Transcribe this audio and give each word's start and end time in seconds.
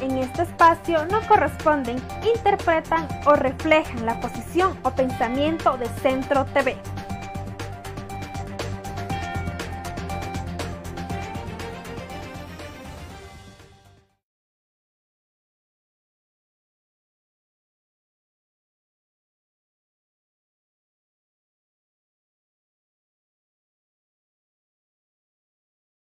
en 0.00 0.18
este 0.18 0.42
espacio 0.42 1.04
no 1.06 1.20
corresponden, 1.26 1.96
interpretan 2.24 3.08
o 3.26 3.34
reflejan 3.34 4.06
la 4.06 4.20
posición 4.20 4.78
o 4.82 4.90
pensamiento 4.90 5.76
de 5.76 5.86
Centro 6.00 6.44
TV. 6.46 6.76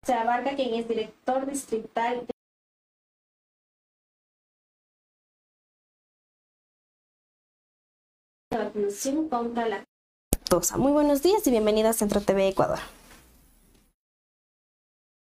Se 0.03 0.13
abarca 0.13 0.53
quien 0.55 0.73
es 0.73 0.87
director 0.87 1.45
distrital 1.45 2.27
de 8.57 8.65
vacunación 8.65 9.29
contra 9.29 9.67
la 9.67 9.83
Muy 10.77 10.91
buenos 10.91 11.23
días 11.23 11.45
y 11.47 11.51
bienvenida 11.51 11.89
a 11.89 11.93
Centro 11.93 12.21
TV 12.21 12.49
Ecuador. 12.49 12.77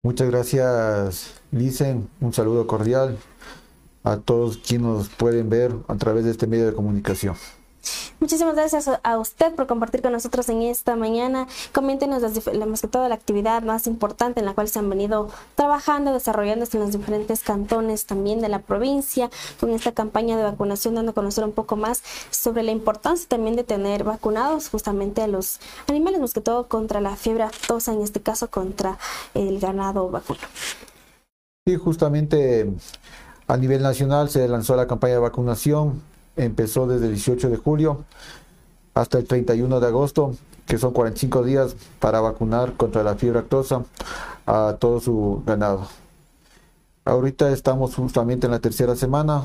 Muchas 0.02 0.28
gracias, 0.28 1.41
Licen. 1.52 2.08
Un 2.20 2.32
saludo 2.32 2.66
cordial 2.66 3.16
a 4.02 4.19
todos 4.19 4.58
quienes 4.58 4.86
nos 4.86 5.08
pueden 5.08 5.48
ver 5.48 5.72
a 5.86 5.96
través 5.96 6.24
de 6.24 6.32
este 6.32 6.46
medio 6.46 6.66
de 6.66 6.74
comunicación. 6.74 7.36
Muchísimas 8.20 8.54
gracias 8.54 8.88
a 9.02 9.18
usted 9.18 9.54
por 9.54 9.66
compartir 9.66 10.02
con 10.02 10.12
nosotros 10.12 10.48
en 10.48 10.62
esta 10.62 10.96
mañana. 10.96 11.46
Coméntenos 11.72 12.22
las, 12.22 12.32
más 12.66 12.80
que 12.80 12.88
todo 12.88 13.08
la 13.08 13.14
actividad 13.14 13.62
más 13.62 13.86
importante 13.86 14.40
en 14.40 14.46
la 14.46 14.54
cual 14.54 14.68
se 14.68 14.78
han 14.78 14.88
venido 14.88 15.28
trabajando, 15.54 16.12
desarrollándose 16.12 16.76
en 16.76 16.84
los 16.84 16.92
diferentes 16.92 17.42
cantones 17.42 18.06
también 18.06 18.40
de 18.40 18.48
la 18.48 18.60
provincia, 18.60 19.30
con 19.60 19.70
esta 19.70 19.92
campaña 19.92 20.36
de 20.36 20.44
vacunación, 20.44 20.94
dando 20.94 21.10
a 21.10 21.14
conocer 21.14 21.44
un 21.44 21.52
poco 21.52 21.76
más 21.76 22.02
sobre 22.30 22.62
la 22.62 22.70
importancia 22.70 23.28
también 23.28 23.56
de 23.56 23.64
tener 23.64 24.04
vacunados 24.04 24.69
justamente 24.69 25.22
a 25.22 25.26
los 25.26 25.60
animales, 25.88 26.20
más 26.20 26.32
que 26.32 26.41
todo 26.41 26.69
contra 26.69 27.00
la 27.00 27.16
fiebre 27.16 27.44
aftosa, 27.44 27.92
en 27.92 28.02
este 28.02 28.20
caso 28.20 28.48
contra 28.50 28.98
el 29.34 29.58
ganado 29.58 30.08
vacuno. 30.10 30.41
Sí, 31.66 31.76
justamente 31.76 32.70
a 33.46 33.56
nivel 33.56 33.82
nacional 33.82 34.30
se 34.30 34.46
lanzó 34.48 34.76
la 34.76 34.86
campaña 34.86 35.14
de 35.14 35.20
vacunación 35.20 36.02
empezó 36.36 36.86
desde 36.86 37.06
el 37.06 37.14
18 37.14 37.50
de 37.50 37.56
julio 37.56 38.04
hasta 38.94 39.18
el 39.18 39.27
31 39.27 39.80
de 39.80 39.86
agosto, 39.86 40.34
que 40.66 40.78
son 40.78 40.92
45 40.92 41.42
días 41.42 41.76
para 42.00 42.20
vacunar 42.20 42.74
contra 42.74 43.02
la 43.02 43.16
fiebre 43.16 43.41
actosa 43.41 43.84
a 44.46 44.76
todo 44.78 45.00
su 45.00 45.42
ganado. 45.46 45.88
Ahorita 47.04 47.50
estamos 47.52 47.94
justamente 47.94 48.46
en 48.46 48.52
la 48.52 48.60
tercera 48.60 48.96
semana 48.96 49.42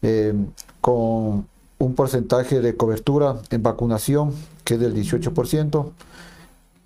eh, 0.00 0.32
con 0.80 1.46
un 1.78 1.94
porcentaje 1.94 2.60
de 2.60 2.76
cobertura 2.76 3.36
en 3.50 3.62
vacunación 3.62 4.32
que 4.64 4.74
es 4.74 4.80
del 4.80 4.94
18%, 4.94 5.90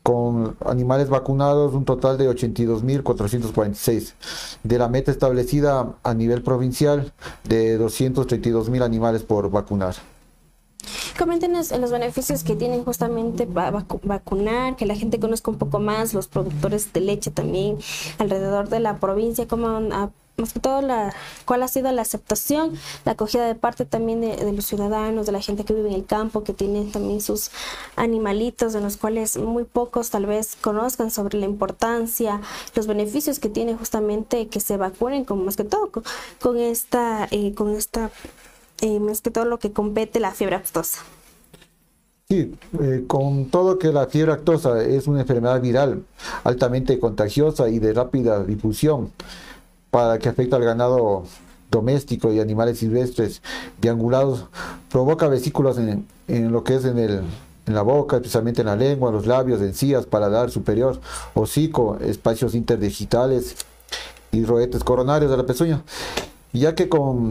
con 0.03 0.56
animales 0.64 1.08
vacunados 1.08 1.75
un 1.75 1.84
total 1.84 2.19
de 2.19 2.28
82.446, 2.28 4.14
de 4.62 4.78
la 4.78 4.89
meta 4.89 5.11
establecida 5.11 5.95
a 6.03 6.14
nivel 6.14 6.42
provincial 6.42 7.12
de 7.45 7.78
232.000 7.78 8.83
animales 8.83 9.23
por 9.23 9.50
vacunar. 9.50 9.95
Coméntenos 11.19 11.70
los 11.72 11.91
beneficios 11.91 12.44
que 12.44 12.56
tienen 12.56 12.84
justamente 12.84 13.47
vacunar, 13.47 14.77
que 14.77 14.86
la 14.86 14.94
gente 14.94 15.20
conozca 15.20 15.50
un 15.50 15.58
poco 15.58 15.78
más, 15.78 16.14
los 16.14 16.28
productores 16.28 16.92
de 16.92 17.00
leche 17.00 17.30
también 17.30 17.78
alrededor 18.19 18.69
de 18.69 18.80
la 18.80 18.98
provincia, 18.98 19.47
cómo 19.47 19.69
han 19.69 20.12
más 20.36 20.52
que 20.52 20.61
todo 20.61 20.80
la, 20.80 21.14
cuál 21.44 21.62
ha 21.62 21.69
sido 21.69 21.92
la 21.92 22.02
aceptación, 22.02 22.78
la 23.05 23.12
acogida 23.12 23.47
de 23.47 23.55
parte 23.55 23.84
también 23.84 24.20
de, 24.20 24.52
los 24.52 24.64
ciudadanos, 24.64 25.27
de 25.27 25.33
la 25.33 25.41
gente 25.41 25.64
que 25.64 25.74
vive 25.74 25.89
en 25.91 25.94
el 25.94 26.06
campo, 26.06 26.42
que 26.42 26.55
tiene 26.55 26.84
también 26.84 27.20
sus 27.20 27.50
animalitos, 27.96 28.73
de 28.73 28.80
los 28.80 28.96
cuales 28.96 29.36
muy 29.36 29.64
pocos 29.64 30.11
tal 30.11 30.27
vez 30.27 30.57
conozcan 30.61 31.11
sobre 31.11 31.39
la 31.39 31.46
importancia, 31.46 32.40
los 32.74 32.86
beneficios 32.86 33.39
que 33.39 33.48
tiene 33.48 33.74
justamente 33.74 34.48
que 34.48 34.61
se 34.61 34.77
vacunen, 34.77 35.24
con, 35.24 35.45
más 35.45 35.57
que 35.57 35.64
todo 35.64 35.90
con, 36.40 36.58
esta, 36.58 37.28
eh, 37.30 37.55
con 37.55 37.74
esta, 37.74 38.11
eh, 38.83 39.01
más 39.01 39.23
que 39.23 39.31
todo 39.31 39.47
lo 39.47 39.59
que 39.59 39.73
compete 39.73 40.20
la 40.20 40.33
fiebre 40.33 40.57
aftosa. 40.57 41.01
Sí, 42.29 42.55
eh, 42.81 43.05
con 43.07 43.47
todo 43.47 43.79
que 43.79 43.93
la 43.93 44.07
fiebre 44.07 44.33
aftosa 44.33 44.83
es 44.83 45.07
una 45.07 45.20
enfermedad 45.20 45.61
viral 45.61 46.03
altamente 46.45 46.98
contagiosa 46.98 47.69
y 47.69 47.79
de 47.79 47.93
rápida 47.93 48.43
difusión 48.43 49.13
para 49.91 50.19
que 50.19 50.29
afecta 50.29 50.57
al 50.57 50.65
ganado 50.65 51.25
doméstico 51.70 52.33
y 52.33 52.41
animales 52.41 52.79
silvestres 52.79 53.41
deangulados, 53.81 54.47
provoca 54.91 55.29
vesículas 55.29 55.79
en, 55.79 56.53
lo 56.53 56.64
que 56.64 56.75
es 56.75 56.85
en, 56.85 56.99
el, 56.99 57.20
en 57.67 57.75
la 57.75 57.83
boca, 57.83 58.17
especialmente 58.17 58.63
en 58.63 58.67
la 58.67 58.77
lengua, 58.77 59.13
los 59.13 59.27
labios, 59.27 59.61
encías, 59.61 60.07
paladar 60.07 60.51
superior, 60.51 61.01
hocico, 61.35 61.99
espacios 62.01 62.55
interdigitales 62.55 63.57
y 64.33 64.45
roetes 64.45 64.83
coronarios 64.83 65.31
de 65.31 65.37
la 65.37 65.47
pezuña. 65.47 65.83
Ya 66.52 66.74
que 66.74 66.89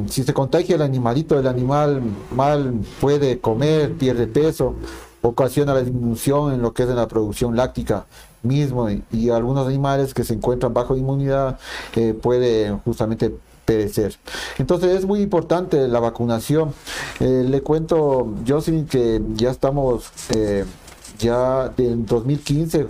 si 0.07 0.23
se 0.23 0.33
contagia 0.33 0.75
el 0.75 0.81
animalito, 0.81 1.39
el 1.39 1.47
animal 1.47 2.01
mal 2.35 2.73
puede 2.99 3.39
comer, 3.39 3.93
pierde 3.93 4.25
peso, 4.25 4.75
ocasiona 5.21 5.73
la 5.73 5.83
disminución 5.83 6.53
en 6.53 6.61
lo 6.61 6.73
que 6.73 6.83
es 6.83 6.89
en 6.89 6.95
la 6.95 7.07
producción 7.07 7.55
láctica 7.55 8.05
mismo 8.43 8.89
y, 8.89 9.29
algunos 9.29 9.67
animales 9.67 10.13
que 10.13 10.23
se 10.23 10.33
encuentran 10.33 10.73
bajo 10.73 10.97
inmunidad 10.97 11.59
eh, 11.95 12.13
pueden 12.19 12.79
justamente 12.79 13.31
perecer. 13.65 14.17
Entonces 14.57 14.97
es 14.97 15.05
muy 15.05 15.21
importante 15.21 15.87
la 15.87 15.99
vacunación. 15.99 16.73
Eh, 17.19 17.45
le 17.47 17.61
cuento, 17.61 18.33
Jocelyn, 18.47 18.87
que 18.87 19.21
ya 19.35 19.51
estamos, 19.51 20.11
eh, 20.33 20.65
ya 21.19 21.71
en 21.77 22.05
2015, 22.05 22.87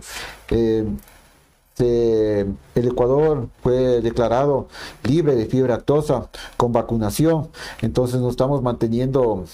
este, 1.82 2.42
el 2.76 2.88
Ecuador 2.88 3.48
fue 3.64 4.02
declarado 4.02 4.68
libre 5.04 5.36
de 5.36 5.48
fiebre 5.48 5.74
actosa 5.74 6.30
con 6.56 6.72
vacunación. 6.72 7.48
Entonces 7.82 8.22
nos 8.22 8.32
estamos 8.32 8.62
manteniendo 8.62 9.46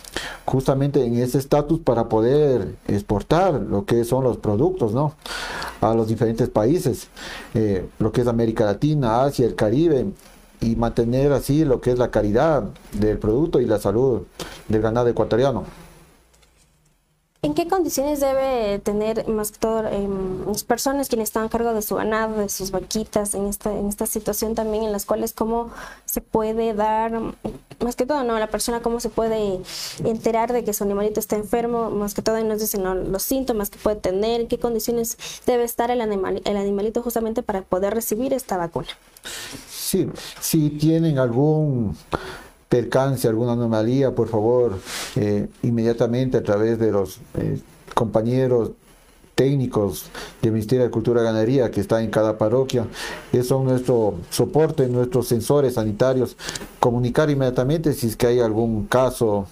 justamente 0.46 1.06
en 1.06 1.16
ese 1.16 1.38
estatus 1.38 1.80
para 1.80 2.10
poder 2.10 2.76
exportar 2.88 3.54
lo 3.54 3.86
que 3.86 4.04
son 4.04 4.26
los 4.26 4.38
productos 4.38 4.94
¿no? 4.94 5.14
a 5.80 5.94
los 5.94 6.08
diferentes 6.10 6.50
países, 6.50 7.08
eh, 7.54 7.88
lo 8.00 8.12
que 8.12 8.22
es 8.22 8.28
América 8.28 8.66
Latina, 8.66 9.24
Asia, 9.24 9.46
el 9.46 9.56
Caribe 9.56 10.08
y 10.60 10.76
mantener 10.76 11.32
así 11.32 11.64
lo 11.64 11.80
que 11.80 11.92
es 11.92 12.00
la 12.00 12.12
calidad 12.12 12.64
del 12.92 13.20
producto 13.20 13.62
y 13.62 13.66
la 13.66 13.80
salud 13.80 14.24
del 14.68 14.82
ganado 14.82 15.08
ecuatoriano. 15.08 15.87
¿En 17.48 17.54
qué 17.54 17.66
condiciones 17.66 18.20
debe 18.20 18.78
tener 18.80 19.26
más 19.30 19.54
que 19.54 19.60
todo 19.60 19.88
em, 19.88 20.46
las 20.48 20.66
personas 20.66 21.08
quienes 21.08 21.30
están 21.30 21.46
a 21.46 21.50
cargo 21.50 21.74
de 21.74 21.82
su 21.82 21.96
ganado, 21.96 22.42
de 22.42 22.50
sus 22.50 22.72
vaquitas, 22.72 23.36
en 23.36 23.48
esta, 23.48 23.72
en 23.72 23.88
esta 23.88 24.06
situación 24.06 24.54
también 24.54 24.84
en 24.84 24.92
las 24.92 25.06
cuales 25.06 25.32
cómo 25.32 25.70
se 26.04 26.20
puede 26.20 26.74
dar, 26.74 27.14
más 27.80 27.96
que 27.96 28.06
todo, 28.06 28.26
¿no? 28.26 28.38
La 28.38 28.48
persona 28.48 28.82
cómo 28.82 29.00
se 29.00 29.08
puede 29.08 29.62
enterar 30.04 30.52
de 30.52 30.66
que 30.66 30.74
su 30.74 30.84
animalito 30.84 31.22
está 31.22 31.38
enfermo, 31.38 31.90
más 31.90 32.14
que 32.14 32.22
todo 32.22 32.38
nos 32.44 32.60
dicen 32.60 32.84
los 33.14 33.24
síntomas 33.24 33.70
que 33.70 33.80
puede 33.80 33.96
tener, 33.96 34.42
en 34.42 34.48
qué 34.50 34.60
condiciones 34.60 35.18
debe 35.46 35.64
estar 35.64 35.90
el, 35.90 36.02
animal, 36.02 36.42
el 36.44 36.58
animalito 36.58 37.02
justamente 37.02 37.44
para 37.44 37.62
poder 37.62 37.94
recibir 37.94 38.34
esta 38.34 38.58
vacuna. 38.58 38.90
Sí, 39.70 40.10
si 40.42 40.70
tienen 40.72 41.18
algún 41.18 41.96
percance, 42.70 43.28
alguna 43.28 43.54
anomalía, 43.54 44.14
por 44.14 44.28
favor, 44.28 44.78
eh, 45.16 45.48
inmediatamente 45.64 46.38
a 46.38 46.44
través 46.44 46.80
de 46.80 46.92
los 46.92 47.20
eh, 47.38 47.60
compañeros 47.94 48.72
técnicos 49.36 50.08
del 50.42 50.52
Ministerio 50.52 50.84
de 50.86 50.90
Cultura 50.90 51.22
y 51.22 51.26
Ganadería 51.26 51.70
que 51.70 51.80
está 51.80 52.02
en 52.02 52.10
cada 52.10 52.38
parroquia, 52.38 52.88
que 53.32 53.44
son 53.44 53.66
nuestro 53.66 54.16
soporte, 54.32 54.88
nuestros 54.88 55.28
sensores 55.28 55.76
sanitarios, 55.76 56.36
comunicar 56.80 57.30
inmediatamente 57.30 57.94
si 57.94 58.08
es 58.08 58.18
que 58.18 58.28
hay 58.28 58.40
algún 58.40 58.88
caso 58.88 59.48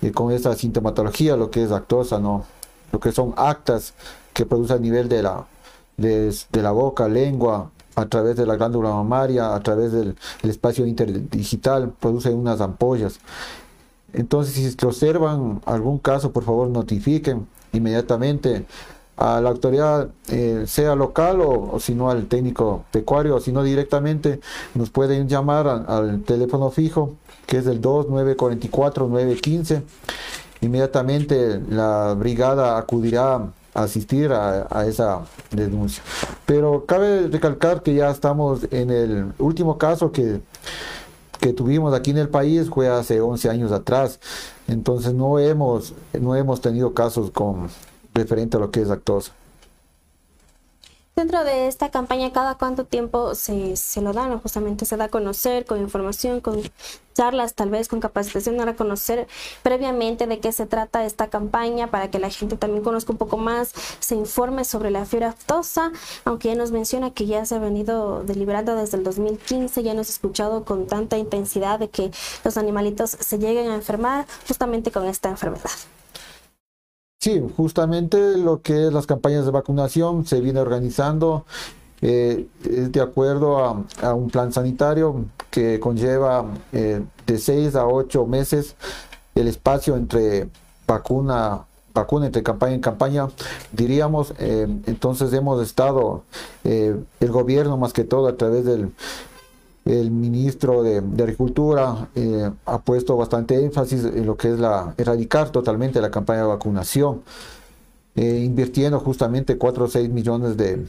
eh, 0.00 0.10
con 0.10 0.32
esa 0.32 0.54
sintomatología, 0.54 1.36
lo 1.36 1.50
que 1.50 1.62
es 1.62 1.70
actosa, 1.70 2.18
¿no? 2.18 2.46
lo 2.92 2.98
que 2.98 3.12
son 3.12 3.34
actas 3.36 3.92
que 4.32 4.46
produce 4.46 4.72
a 4.72 4.78
nivel 4.78 5.08
de 5.08 5.22
la, 5.22 5.46
de 5.98 6.32
la 6.52 6.70
boca, 6.70 7.06
lengua, 7.08 7.70
a 7.96 8.06
través 8.06 8.36
de 8.36 8.46
la 8.46 8.56
glándula 8.56 8.90
mamaria, 8.90 9.54
a 9.54 9.60
través 9.60 9.90
del 9.90 10.16
espacio 10.42 10.86
interdigital, 10.86 11.92
produce 11.98 12.30
unas 12.30 12.60
ampollas. 12.60 13.18
Entonces, 14.12 14.76
si 14.78 14.86
observan 14.86 15.62
algún 15.64 15.98
caso, 15.98 16.30
por 16.30 16.44
favor 16.44 16.68
notifiquen 16.68 17.46
inmediatamente 17.72 18.66
a 19.16 19.40
la 19.40 19.48
autoridad, 19.48 20.10
eh, 20.28 20.64
sea 20.66 20.94
local 20.94 21.40
o, 21.40 21.80
si 21.80 21.94
no 21.94 22.10
al 22.10 22.26
técnico 22.26 22.84
pecuario, 22.90 23.36
o 23.36 23.40
si 23.40 23.50
no 23.50 23.62
directamente, 23.62 24.40
nos 24.74 24.90
pueden 24.90 25.26
llamar 25.28 25.66
al 25.66 26.22
teléfono 26.22 26.70
fijo, 26.70 27.14
que 27.46 27.56
es 27.58 27.66
el 27.66 27.80
2944-915. 27.80 29.82
Inmediatamente 30.60 31.60
la 31.68 32.14
brigada 32.14 32.78
acudirá 32.78 33.52
asistir 33.76 34.32
a, 34.32 34.86
esa 34.86 35.20
denuncia. 35.50 36.02
Pero 36.44 36.84
cabe 36.86 37.28
recalcar 37.28 37.82
que 37.82 37.94
ya 37.94 38.10
estamos 38.10 38.66
en 38.70 38.90
el 38.90 39.32
último 39.38 39.78
caso 39.78 40.12
que 40.12 40.40
que 41.40 41.52
tuvimos 41.52 41.94
aquí 41.94 42.10
en 42.10 42.18
el 42.18 42.30
país 42.30 42.70
fue 42.70 42.88
hace 42.88 43.20
11 43.20 43.50
años 43.50 43.70
atrás. 43.70 44.18
Entonces 44.68 45.12
no 45.12 45.38
hemos, 45.38 45.94
no 46.18 46.34
hemos 46.34 46.60
tenido 46.60 46.94
casos 46.94 47.30
con 47.30 47.68
referente 48.14 48.56
a 48.56 48.60
lo 48.60 48.70
que 48.70 48.80
es 48.80 48.88
lactosa. 48.88 49.32
Dentro 51.16 51.44
de 51.44 51.66
esta 51.66 51.90
campaña, 51.90 52.30
¿cada 52.30 52.56
cuánto 52.56 52.84
tiempo 52.84 53.34
se, 53.34 53.74
se, 53.76 54.02
lo 54.02 54.12
dan? 54.12 54.38
Justamente 54.38 54.84
se 54.84 54.98
da 54.98 55.06
a 55.06 55.08
conocer 55.08 55.64
con 55.64 55.80
información, 55.80 56.42
con 56.42 56.60
charlas, 57.14 57.54
tal 57.54 57.70
vez 57.70 57.88
con 57.88 58.00
capacitación, 58.00 58.60
a 58.60 58.76
conocer 58.76 59.26
previamente 59.62 60.26
de 60.26 60.40
qué 60.40 60.52
se 60.52 60.66
trata 60.66 61.06
esta 61.06 61.28
campaña 61.30 61.90
para 61.90 62.10
que 62.10 62.18
la 62.18 62.28
gente 62.28 62.58
también 62.58 62.84
conozca 62.84 63.12
un 63.12 63.16
poco 63.16 63.38
más, 63.38 63.72
se 63.98 64.14
informe 64.14 64.66
sobre 64.66 64.90
la 64.90 65.06
fiebre 65.06 65.24
aftosa, 65.28 65.90
aunque 66.26 66.48
ya 66.48 66.54
nos 66.54 66.70
menciona 66.70 67.10
que 67.10 67.24
ya 67.24 67.46
se 67.46 67.54
ha 67.54 67.60
venido 67.60 68.22
deliberando 68.22 68.76
desde 68.76 68.98
el 68.98 69.02
2015, 69.02 69.82
ya 69.82 69.94
nos 69.94 70.08
ha 70.08 70.12
escuchado 70.12 70.66
con 70.66 70.86
tanta 70.86 71.16
intensidad 71.16 71.78
de 71.78 71.88
que 71.88 72.10
los 72.44 72.58
animalitos 72.58 73.08
se 73.08 73.38
lleguen 73.38 73.70
a 73.70 73.74
enfermar 73.74 74.26
justamente 74.46 74.92
con 74.92 75.06
esta 75.06 75.30
enfermedad. 75.30 75.70
Sí, 77.20 77.42
justamente 77.56 78.36
lo 78.36 78.62
que 78.62 78.86
es 78.86 78.92
las 78.92 79.06
campañas 79.06 79.44
de 79.44 79.50
vacunación 79.50 80.26
se 80.26 80.40
viene 80.40 80.60
organizando 80.60 81.44
eh, 82.02 82.46
de 82.62 83.00
acuerdo 83.00 83.58
a, 83.58 84.14
un 84.14 84.30
plan 84.30 84.52
sanitario 84.52 85.24
que 85.50 85.80
conlleva 85.80 86.44
eh, 86.72 87.02
de 87.26 87.38
6 87.38 87.74
a 87.74 87.86
8 87.86 88.26
meses 88.26 88.76
el 89.34 89.48
espacio 89.48 89.96
entre 89.96 90.48
vacuna 90.86 91.64
vacuna 91.94 92.26
entre 92.26 92.42
campaña 92.42 92.74
en 92.74 92.80
campaña. 92.80 93.28
Diríamos 93.72 94.34
eh, 94.38 94.68
entonces 94.86 95.32
hemos 95.32 95.62
estado 95.62 96.22
el 96.64 97.30
gobierno 97.32 97.78
más 97.78 97.94
que 97.94 98.04
todo 98.04 98.28
a 98.28 98.36
través 98.36 98.66
del 98.66 98.92
el 99.86 100.10
ministro 100.10 100.82
de, 100.82 100.98
Agricultura 100.98 102.08
eh, 102.16 102.50
ha 102.66 102.78
puesto 102.80 103.16
bastante 103.16 103.64
énfasis 103.64 104.04
en 104.04 104.26
lo 104.26 104.36
que 104.36 104.52
es 104.52 104.58
la 104.58 104.92
erradicar 104.98 105.50
totalmente 105.50 106.00
la 106.00 106.10
campaña 106.10 106.40
de 106.40 106.48
vacunación, 106.48 107.22
eh, 108.16 108.42
invirtiendo 108.44 108.98
justamente 108.98 109.56
4 109.56 109.84
o 109.84 109.88
6 109.88 110.10
millones 110.10 110.56
de, 110.56 110.86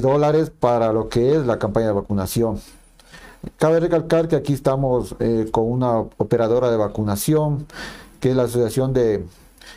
dólares 0.00 0.50
para 0.50 0.92
lo 0.92 1.08
que 1.08 1.34
es 1.34 1.46
la 1.46 1.58
campaña 1.58 1.86
de 1.88 1.92
vacunación. 1.94 2.60
Cabe 3.56 3.80
recalcar 3.80 4.28
que 4.28 4.36
aquí 4.36 4.52
estamos 4.52 5.16
eh, 5.18 5.48
con 5.50 5.70
una 5.70 5.98
operadora 5.98 6.70
de 6.70 6.76
vacunación, 6.76 7.66
que 8.20 8.30
es 8.30 8.36
la 8.36 8.42
Asociación 8.42 8.92
de 8.92 9.24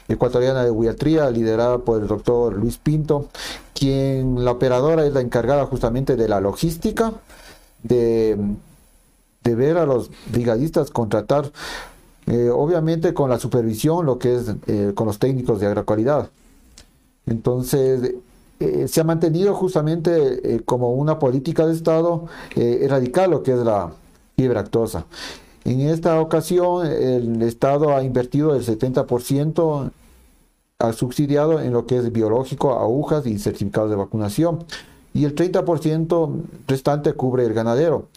Ecuatoriana 0.10 0.66
de 0.66 0.72
Huiatría, 0.72 1.30
liderada 1.30 1.78
por 1.78 2.02
el 2.02 2.10
doctor 2.10 2.54
Luis 2.54 2.78
Pinto, 2.78 3.30
quien 3.74 4.44
la 4.44 4.52
operadora 4.52 5.06
es 5.06 5.14
la 5.14 5.22
encargada 5.22 5.66
justamente 5.66 6.18
de 6.18 6.28
la 6.28 6.42
logística, 6.42 7.14
de, 7.84 8.38
ver 9.44 9.78
a 9.78 9.86
los 9.86 10.10
brigadistas 10.32 10.90
contratar, 10.90 11.52
eh, 12.26 12.50
obviamente 12.50 13.14
con 13.14 13.30
la 13.30 13.40
supervisión, 13.40 14.06
lo 14.06 14.18
que 14.18 14.36
es 14.36 14.56
eh, 14.68 14.94
con 14.96 15.08
los 15.08 15.20
técnicos 15.20 15.60
de 15.60 15.68
agrocualidad. 15.68 16.30
Entonces, 17.26 18.16
eh, 18.60 18.88
se 18.88 19.02
ha 19.02 19.04
mantenido 19.04 19.54
justamente 19.54 20.62
como 20.66 20.94
una 20.94 21.20
política 21.20 21.66
de 21.66 21.74
Estado 21.74 22.26
erradicar 22.56 23.30
lo 23.30 23.44
que 23.44 23.54
es 23.54 23.60
la 23.60 23.92
fiebre 24.36 24.60
actosa. 24.60 25.06
En 25.66 25.82
esta 25.82 26.20
ocasión, 26.20 26.86
el 26.86 27.42
Estado 27.42 27.96
ha 27.96 28.04
invertido 28.04 28.56
el 28.56 28.66
70%, 28.66 29.92
ha 30.80 30.94
subsidiado 30.94 31.62
en 31.62 31.72
lo 31.72 31.86
que 31.86 31.98
es 31.98 32.12
biológico, 32.12 32.78
agujas 32.78 33.26
y 33.26 33.40
certificados 33.40 33.90
de 33.90 33.96
vacunación 33.96 34.66
y 35.14 35.26
el 35.26 35.36
30% 35.36 36.42
restante 36.68 37.14
cubre 37.14 37.46
el 37.46 37.54
ganadero. 37.54 38.08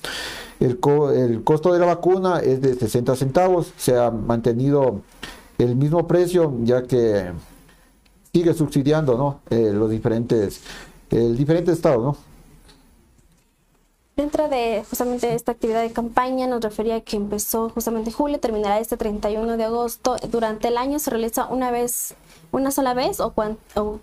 El, 0.58 0.78
costo 0.78 1.72
de 1.72 1.78
la 1.78 1.86
vacuna 1.86 2.40
es 2.40 2.62
de 2.62 2.74
60 2.74 3.14
centavos, 3.16 3.72
se 3.76 3.96
ha 3.96 4.10
mantenido 4.10 5.02
el 5.58 5.76
mismo 5.76 6.06
precio 6.06 6.54
ya 6.62 6.82
que 6.82 7.30
sigue 8.32 8.54
subsidiando 8.54 9.16
¿no? 9.16 9.40
Eh, 9.50 9.70
los 9.72 9.90
diferentes, 9.90 10.60
el 11.10 11.36
diferente 11.36 11.72
estado. 11.72 12.02
¿no? 12.02 12.16
Dentro 14.16 14.48
de 14.48 14.82
justamente 14.88 15.34
esta 15.34 15.52
actividad 15.52 15.82
de 15.82 15.92
campaña 15.92 16.46
nos 16.46 16.62
refería 16.62 17.02
que 17.02 17.18
empezó 17.18 17.68
justamente 17.68 18.08
en 18.08 18.16
julio, 18.16 18.40
terminará 18.40 18.80
este 18.80 18.96
31 18.96 19.58
de 19.58 19.64
agosto. 19.64 20.16
Durante 20.30 20.68
el 20.68 20.78
año 20.78 20.98
se 20.98 21.10
realiza 21.10 21.48
una 21.48 21.70
vez, 21.70 22.14
una 22.56 22.70
sola 22.70 22.94
vez 22.94 23.20
o, 23.20 23.34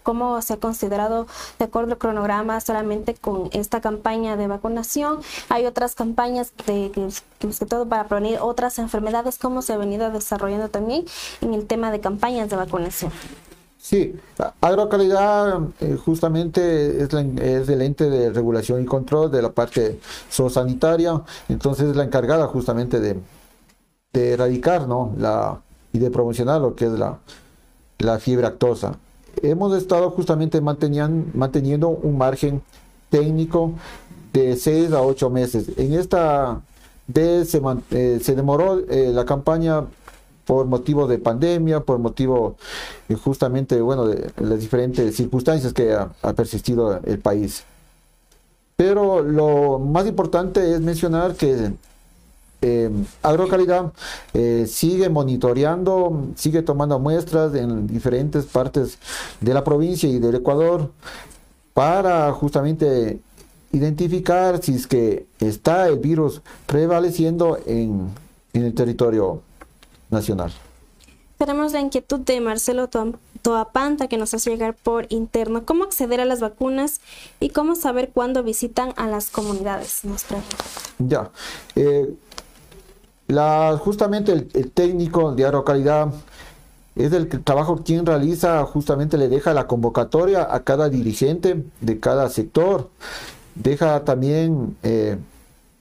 cómo 0.03 0.41
se 0.41 0.53
ha 0.53 0.57
considerado 0.57 1.27
de 1.57 1.65
acuerdo 1.65 1.93
al 1.93 1.97
cronograma 1.97 2.61
solamente 2.61 3.15
con 3.15 3.49
esta 3.51 3.81
campaña 3.81 4.37
de 4.37 4.47
vacunación. 4.47 5.19
Hay 5.49 5.65
otras 5.65 5.95
campañas 5.95 6.53
de 6.67 6.91
que, 6.91 7.09
todo 7.65 7.87
para 7.87 8.07
prevenir 8.07 8.39
otras 8.39 8.77
enfermedades, 8.79 9.37
cómo 9.39 9.61
se 9.61 9.73
ha 9.73 9.77
venido 9.77 10.11
desarrollando 10.11 10.69
también 10.69 11.05
en 11.41 11.53
el 11.53 11.65
tema 11.65 11.91
de 11.91 11.99
campañas 11.99 12.49
de 12.49 12.55
vacunación. 12.55 13.11
Sí, 13.79 14.15
agrocalidad 14.61 15.59
eh, 15.81 15.97
justamente 15.97 17.03
es, 17.03 17.69
el 17.69 17.81
ente 17.81 18.09
de 18.09 18.31
regulación 18.31 18.81
y 18.81 18.85
control 18.85 19.29
de 19.29 19.41
la 19.41 19.51
parte 19.51 19.99
zoosanitaria, 20.31 21.21
entonces 21.49 21.89
es 21.89 21.95
la 21.95 22.05
encargada 22.05 22.47
justamente 22.47 23.01
de, 23.01 23.19
erradicar 24.13 24.87
¿no? 24.87 25.13
la, 25.17 25.59
y 25.91 25.99
de 25.99 26.11
promocionar 26.11 26.61
lo 26.61 26.75
que 26.75 26.85
es 26.85 26.91
la, 26.91 27.19
la 28.03 28.19
fiebre 28.19 28.47
actosa. 28.47 28.97
Hemos 29.41 29.75
estado 29.75 30.11
justamente 30.11 30.61
manteniendo, 30.61 31.89
un 31.89 32.17
margen 32.17 32.61
técnico 33.09 33.73
de 34.31 34.55
6 34.55 34.91
a 34.93 35.01
8 35.01 35.29
meses. 35.29 35.71
En 35.77 35.93
esta 35.93 36.61
se, 37.13 37.61
eh, 37.91 38.19
se 38.21 38.35
demoró 38.35 38.79
eh, 38.89 39.11
la 39.13 39.25
campaña 39.25 39.85
por 40.45 40.65
motivo 40.65 41.07
de 41.07 41.19
pandemia, 41.19 41.79
por 41.81 41.99
motivo 41.99 42.57
eh, 43.09 43.15
justamente, 43.15 43.79
bueno, 43.81 44.05
de 44.05 44.31
las 44.37 44.59
diferentes 44.59 45.15
circunstancias 45.15 45.73
que 45.73 45.93
ha, 45.93 46.33
persistido 46.33 46.99
el 47.03 47.19
país. 47.19 47.63
Pero 48.75 49.21
lo 49.21 49.79
más 49.79 50.05
importante 50.07 50.73
es 50.73 50.81
mencionar 50.81 51.35
que 51.35 51.71
eh, 52.65 52.89
Agrocalidad 53.21 53.91
eh, 54.33 54.65
sigue 54.69 55.09
monitoreando, 55.09 56.29
sigue 56.35 56.61
tomando 56.61 56.97
muestras 56.97 57.53
en 57.55 57.87
diferentes 57.87 58.45
partes 58.45 58.97
de 59.41 59.53
la 59.53 59.65
provincia 59.65 60.07
y 60.07 60.17
del 60.17 60.35
Ecuador 60.35 60.89
para 61.73 62.31
justamente 62.31 63.19
identificar 63.73 64.63
si 64.63 64.75
es 64.75 64.87
que 64.87 65.25
está 65.39 65.87
el 65.89 65.99
virus 65.99 66.41
prevaleciendo 66.65 67.59
en, 67.65 68.09
en 68.53 68.63
el 68.63 68.73
territorio 68.73 69.41
nacional. 70.09 70.53
Tenemos 71.37 71.73
la 71.73 71.81
inquietud 71.81 72.21
de 72.21 72.39
Marcelo 72.39 72.89
Toapanta 73.41 74.07
que 74.07 74.17
nos 74.17 74.33
hace 74.33 74.51
llegar 74.51 74.75
por 74.75 75.07
interno. 75.09 75.65
¿Cómo 75.65 75.83
acceder 75.83 76.21
a 76.21 76.25
las 76.25 76.39
vacunas 76.39 77.01
y 77.41 77.49
cómo 77.49 77.75
saber 77.75 78.11
cuándo 78.13 78.43
visitan 78.43 78.93
a 78.95 79.07
las 79.07 79.29
comunidades? 79.29 80.01
Ya. 80.99 81.31
Eh, 81.75 82.15
la, 83.33 83.77
justamente 83.79 84.31
el, 84.31 84.71
técnico 84.71 85.33
de 85.33 85.45
aerocalidad 85.45 86.13
es 86.95 87.11
el 87.11 87.27
trabajo 87.27 87.81
quien 87.83 88.05
realiza, 88.05 88.63
justamente 88.65 89.17
le 89.17 89.27
deja 89.27 89.53
la 89.53 89.67
convocatoria 89.67 90.47
a 90.53 90.59
cada 90.61 90.89
dirigente 90.89 91.63
de 91.81 91.99
cada 91.99 92.29
sector. 92.29 92.89
Deja 93.55 94.03
también 94.03 94.77
eh, 94.83 95.17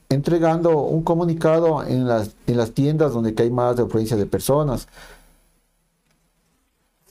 entregando 0.09 0.79
un 0.79 1.03
comunicado 1.03 1.83
en 1.83 2.07
las, 2.07 2.31
en 2.47 2.57
las 2.57 2.71
tiendas 2.71 3.13
donde 3.13 3.35
hay 3.37 3.51
más 3.51 3.75
de 3.75 3.83
ofrencia 3.83 4.17
de 4.17 4.25
personas. 4.25 4.87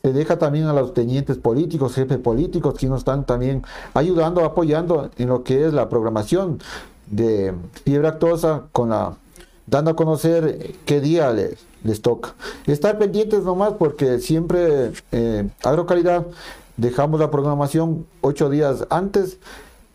Se 0.03 0.13
deja 0.13 0.37
también 0.37 0.67
a 0.67 0.73
los 0.73 0.95
tenientes 0.95 1.39
políticos, 1.39 1.95
jefes 1.95 2.19
políticos, 2.19 2.75
que 2.75 2.89
nos 2.89 2.99
están 2.99 3.25
también 3.25 3.63
ayudando, 3.95 4.45
apoyando 4.45 5.11
en 5.17 5.29
lo 5.29 5.45
que 5.45 5.65
es 5.67 5.73
la 5.73 5.89
programación 5.89 6.59
de 7.09 7.55
fiebre 7.85 8.09
actosa, 8.09 8.65
con 8.73 8.89
la, 8.89 9.15
dando 9.67 9.93
a 9.93 9.97
conocer 9.97 10.75
qué 10.85 11.01
día 11.01 11.33
les, 11.33 12.03
toca. 12.03 12.35
Estar 12.67 12.99
pendientes 12.99 13.45
nomás 13.45 13.75
porque 13.75 14.19
siempre 14.19 14.93
eh, 15.11 15.49
Agrocalidad 15.63 16.27
dejamos 16.77 17.21
la 17.21 17.31
programación 17.31 18.07
ocho 18.21 18.51
días 18.51 18.87
antes 18.91 19.39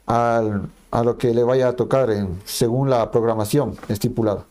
al 0.06 0.70
a 0.92 1.04
lo 1.04 1.18
que 1.18 1.34
le 1.34 1.44
vaya 1.44 1.70
a 1.70 1.74
tocar 1.76 2.10
según 2.46 2.90
la 2.90 3.12
programación 3.12 3.76
estipulada. 3.90 4.46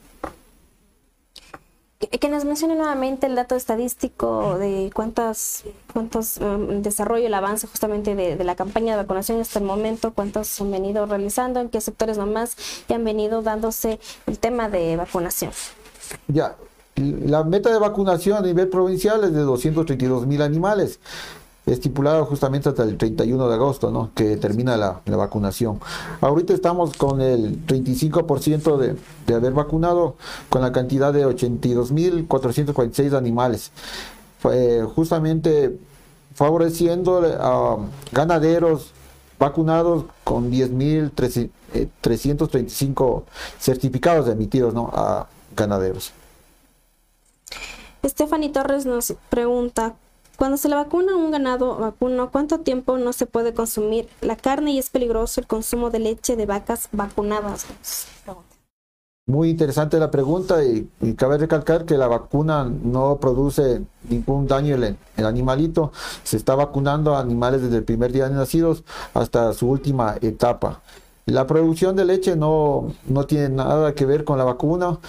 Que 1.99 2.29
nos 2.29 2.45
mencione 2.45 2.75
nuevamente 2.75 3.27
el 3.27 3.35
dato 3.37 3.57
estadístico 3.57 4.59
de 4.59 4.91
cuántas, 4.95 5.65
cuántos 5.95 6.37
um, 6.37 6.83
desarrollo, 6.83 7.27
el 7.27 7.33
avance 7.33 7.67
justamente 7.67 8.15
de, 8.15 8.45
la 8.45 8.55
campaña 8.55 8.95
de 8.95 9.03
vacunación 9.03 9.41
hasta 9.41 9.61
el 9.61 9.65
momento, 9.65 10.13
cuántos 10.13 10.61
han 10.61 10.71
venido 10.71 11.07
realizando, 11.07 11.59
en 11.59 11.71
qué 11.71 11.81
sectores 11.81 12.19
nomás 12.19 12.55
y 12.87 12.93
han 12.93 13.03
venido 13.03 13.41
dándose 13.41 13.99
el 14.27 14.39
tema 14.39 14.69
de 14.69 14.97
vacunación. 14.97 15.53
Ya, 16.29 16.55
la 16.97 17.45
meta 17.45 17.73
de 17.73 17.79
vacunación 17.79 18.37
a 18.37 18.43
nivel 18.43 18.69
provincial 18.69 19.25
es 19.25 19.33
de 19.33 19.41
232 19.41 20.27
mil 20.27 20.43
animales. 20.43 21.01
estipulado 21.65 22.27
justamente 22.27 22.69
hasta 22.69 22.83
el 22.83 22.99
31 22.99 23.49
de 23.49 23.55
agosto, 23.55 23.91
¿no? 23.91 24.11
que 24.15 24.37
termina 24.37 24.77
la, 24.77 25.01
vacunación. 25.07 25.81
Ahorita 26.21 26.53
estamos 26.53 26.95
con 26.95 27.23
el 27.23 27.67
35% 27.67 28.77
de, 28.77 28.97
de 29.27 29.35
haber 29.35 29.55
vacunado 29.55 30.17
con 30.49 30.63
la 30.63 30.73
cantidad 30.73 31.13
de 31.13 31.27
82.446 31.27 33.17
animales. 33.17 33.71
justamente 34.95 35.79
favoreciendo 36.35 37.23
a 37.41 37.79
ganaderos 38.13 38.93
vacunados 39.39 40.05
con 40.25 40.51
10.335 40.51 41.51
eh, 41.75 41.89
certificados 43.59 44.29
emitidos 44.29 44.75
¿no? 44.75 44.91
a 44.93 45.29
ganaderos. 45.55 46.13
Stephanie 48.05 48.51
Torres 48.51 48.85
nos 48.87 49.15
pregunta, 49.31 49.95
cuando 50.37 50.59
se 50.59 50.69
le 50.69 50.77
vacuna 50.77 51.13
a 51.13 51.17
un 51.17 51.31
ganado 51.31 51.77
vacuno, 51.77 52.31
¿cuánto 52.31 52.61
tiempo 52.61 52.99
no 52.99 53.13
se 53.13 53.27
puede 53.27 53.55
consumir 53.55 54.09
la 54.21 54.37
carne 54.37 54.73
y 54.73 54.79
es 54.79 54.91
peligroso 54.91 55.41
el 55.41 55.47
consumo 55.47 55.91
de 55.91 55.99
leche 55.99 56.37
de 56.37 56.47
vacas 56.47 56.89
vacunadas? 56.93 57.67
Muy 59.29 59.51
interesante 59.51 59.99
la 59.99 60.13
pregunta 60.13 60.63
y, 60.65 60.89
cabe 61.15 61.37
recalcar 61.37 61.85
que 61.85 61.99
la 61.99 62.07
vacuna 62.07 62.65
no 62.65 63.19
produce 63.19 63.83
ningún 64.09 64.47
daño 64.47 64.77
en 64.77 64.97
el, 65.17 65.27
animalito. 65.27 65.91
Se 66.23 66.37
está 66.37 66.55
vacunando 66.55 67.17
a 67.17 67.21
animales 67.21 67.61
desde 67.61 67.79
el 67.79 67.83
primer 67.83 68.13
día 68.13 68.29
de 68.29 68.37
nacidos 68.37 68.85
hasta 69.15 69.53
su 69.53 69.69
última 69.69 70.15
etapa. 70.21 70.81
La 71.25 71.45
producción 71.49 71.97
de 71.97 72.05
leche 72.05 72.37
no, 72.37 72.95
no 73.09 73.25
tiene 73.27 73.49
nada 73.49 73.97
que 73.97 74.07
ver 74.07 74.23
con 74.23 74.39
la 74.39 74.45
vacuna 74.45 75.01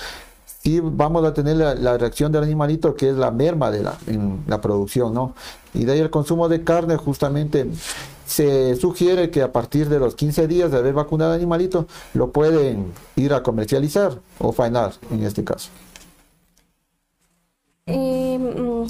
sí 0.67 0.81
vamos 0.81 1.24
a 1.24 1.33
tener 1.33 1.55
la, 1.55 1.97
reacción 1.97 2.31
del 2.31 2.43
animalito 2.43 2.95
que 2.95 3.09
es 3.09 3.15
la 3.15 3.31
merma 3.31 3.71
de 3.71 3.83
la, 3.83 3.97
en 4.07 4.43
la 4.47 4.59
producción, 4.59 5.13
¿no? 5.13 5.33
Y 5.74 5.86
de 5.86 5.93
ahí 5.93 6.00
el 6.00 6.09
consumo 6.09 6.50
de 6.50 6.63
carne 6.63 6.97
justamente 6.97 7.69
se 8.27 8.75
sugiere 8.75 9.31
que 9.31 9.41
a 9.41 9.51
partir 9.51 9.89
de 9.89 10.00
los 10.00 10.13
15 10.15 10.48
días 10.48 10.69
de 10.72 10.77
haber 10.77 10.93
vacunado 10.93 11.31
al 11.31 11.38
animalito 11.38 11.88
lo 12.13 12.31
pueden 12.31 12.93
ir 13.15 13.34
a 13.34 13.41
comercializar 13.41 14.19
o 14.38 14.51
faenar 14.51 14.91
en 15.10 15.24
este 15.24 15.43
caso. 15.43 15.69
Eh, 17.86 18.38
mm, 18.38 18.89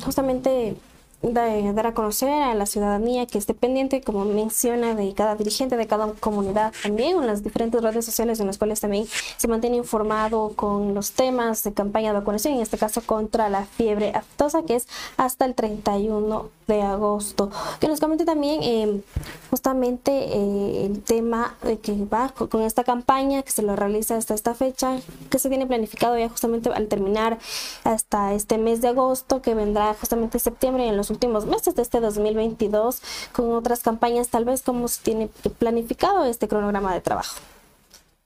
justamente 1.34 1.74
dar 1.74 1.88
a 1.88 1.93
conocer 1.93 2.29
a 2.29 2.53
la 2.53 2.65
ciudadanía 2.65 3.25
que 3.25 3.38
esté 3.38 3.53
pendiente, 3.53 4.01
como 4.01 4.25
menciona, 4.25 4.96
de 4.96 5.13
cada 5.13 5.36
dirigente 5.36 5.77
de 5.77 5.88
cada 5.88 6.12
comunidad 6.13 6.74
también, 6.84 7.17
en 7.17 7.27
las 7.27 7.43
diferentes 7.43 7.81
redes 7.81 8.05
sociales 8.05 8.39
en 8.39 8.48
las 8.48 8.57
cuales 8.57 8.79
también 8.79 9.07
se 9.38 9.48
mantiene 9.48 9.77
informado 9.77 10.53
con 10.55 10.93
los 10.93 11.12
temas 11.12 11.63
de 11.63 11.74
campaña 11.74 12.10
de 12.10 12.19
vacunación, 12.19 12.55
en 12.55 12.62
este 12.62 12.77
caso 12.77 13.01
contra 13.01 13.50
la 13.50 13.65
fiebre 13.65 14.12
aftosa, 14.13 14.63
que 14.63 14.75
es 14.75 14.88
hasta 15.17 15.46
el 15.46 15.55
31 15.55 16.50
de 16.67 16.81
agosto. 16.81 17.50
Que 17.79 17.88
nos 17.88 18.00
comente 18.00 18.25
también 18.25 18.62
eh, 18.62 19.01
justamente 19.50 20.12
eh, 20.12 20.86
el 20.86 21.01
tema 21.01 21.55
de 21.63 21.79
que 21.79 21.93
va 22.05 22.29
con 22.29 22.62
esta 22.62 22.84
campaña, 22.84 23.41
que 23.43 23.51
se 23.51 23.62
lo 23.62 23.75
realiza 23.75 24.17
hasta 24.17 24.34
esta 24.34 24.53
fecha, 24.53 25.00
que 25.29 25.39
se 25.39 25.50
tiene 25.50 25.65
planificado 25.65 26.17
ya 26.17 26.29
justamente 26.29 26.69
al 26.69 26.88
terminar 26.88 27.38
hasta 27.84 28.34
este 28.34 28.57
mes 28.57 28.81
de 28.81 28.89
agosto, 28.89 29.41
que 29.41 29.55
vendrá 29.55 29.93
justamente 29.93 30.39
septiembre 30.39 30.88
en 30.88 30.98
los 30.98 31.10
últimos 31.18 31.48
meses 31.48 31.74
de 31.76 31.82
este 31.82 32.00
2022, 32.00 33.02
con 33.34 33.52
otras 33.54 33.82
campañas, 33.82 34.30
tal 34.30 34.46
vez 34.46 34.62
cómo 34.62 34.88
se 34.88 35.02
tiene 35.02 35.30
planificado 35.58 36.26
este 36.26 36.48
cronograma 36.48 36.94
de 36.94 37.02
trabajo. 37.02 37.40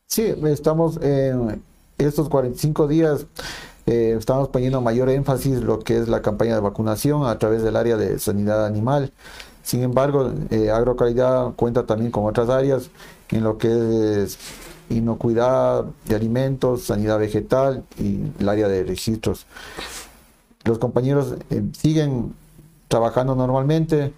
Sí, 0.08 0.36
estamos 0.44 0.98
en 1.02 1.64
estos 1.98 2.28
45 2.28 2.88
días 2.90 3.26
eh, 3.88 4.16
estamos 4.18 4.50
poniendo 4.50 4.80
mayor 4.80 5.10
énfasis 5.10 5.62
lo 5.62 5.80
que 5.80 5.98
es 5.98 6.08
la 6.08 6.22
campaña 6.22 6.54
de 6.54 6.62
vacunación 6.62 7.26
a 7.26 7.40
través 7.40 7.64
del 7.64 7.76
área 7.76 7.98
de 7.98 8.20
sanidad 8.20 8.66
animal. 8.66 9.12
Sin 9.64 9.82
embargo, 9.84 10.32
eh, 10.50 10.70
agrocalidad 10.70 11.54
cuenta 11.56 11.86
también 11.86 12.12
con 12.12 12.26
otras 12.26 12.50
áreas 12.50 12.90
en 13.30 13.44
lo 13.44 13.58
que 13.58 14.24
es 14.24 14.38
inocuidad 14.90 15.86
de 16.06 16.16
alimentos, 16.16 16.84
sanidad 16.84 17.18
vegetal 17.18 17.84
y 17.98 18.20
el 18.40 18.50
área 18.50 18.68
de 18.68 18.84
registros. 18.84 19.46
Los 20.64 20.78
compañeros 20.78 21.36
eh, 21.50 21.64
siguen 21.74 22.36
trabajando 22.92 23.36
normalmente, 23.36 24.14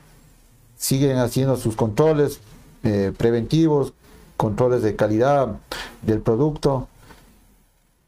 siguen 0.76 1.18
haciendo 1.20 1.58
sus 1.58 1.76
controles 1.76 2.40
eh, 2.82 3.14
preventivos, 3.16 3.94
controles 4.36 4.82
de 4.82 4.96
calidad 4.96 5.60
del 6.02 6.22
producto 6.22 6.88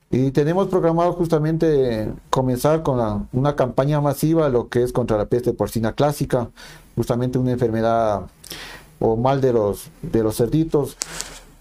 y 0.09 0.31
tenemos 0.31 0.67
programado 0.67 1.13
justamente 1.13 2.11
comenzar 2.31 2.81
con 2.81 3.27
una 3.31 3.55
campaña 3.55 4.01
masiva, 4.01 4.49
lo 4.49 4.67
que 4.67 4.81
es 4.81 4.91
contra 4.91 5.17
la 5.17 5.25
peste 5.25 5.53
porcina 5.53 5.93
clásica, 5.93 6.49
justamente 6.95 7.37
una 7.37 7.51
enfermedad 7.51 8.21
o 8.99 9.15
mal 9.17 9.41
de 9.41 9.53
los, 9.53 9.89
de 10.01 10.23
los 10.23 10.35
cerditos, 10.35 10.97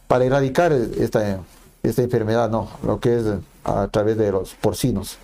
para 0.08 0.24
erradicar 0.24 0.72
esta, 0.72 1.40
esta 1.82 2.02
enfermedad, 2.02 2.48
¿no? 2.48 2.68
lo 2.82 3.00
que 3.00 3.18
es 3.18 3.24
a 3.64 3.88
través 3.88 4.16
de 4.16 4.32
los 4.32 4.54
porcinos. 4.54 5.18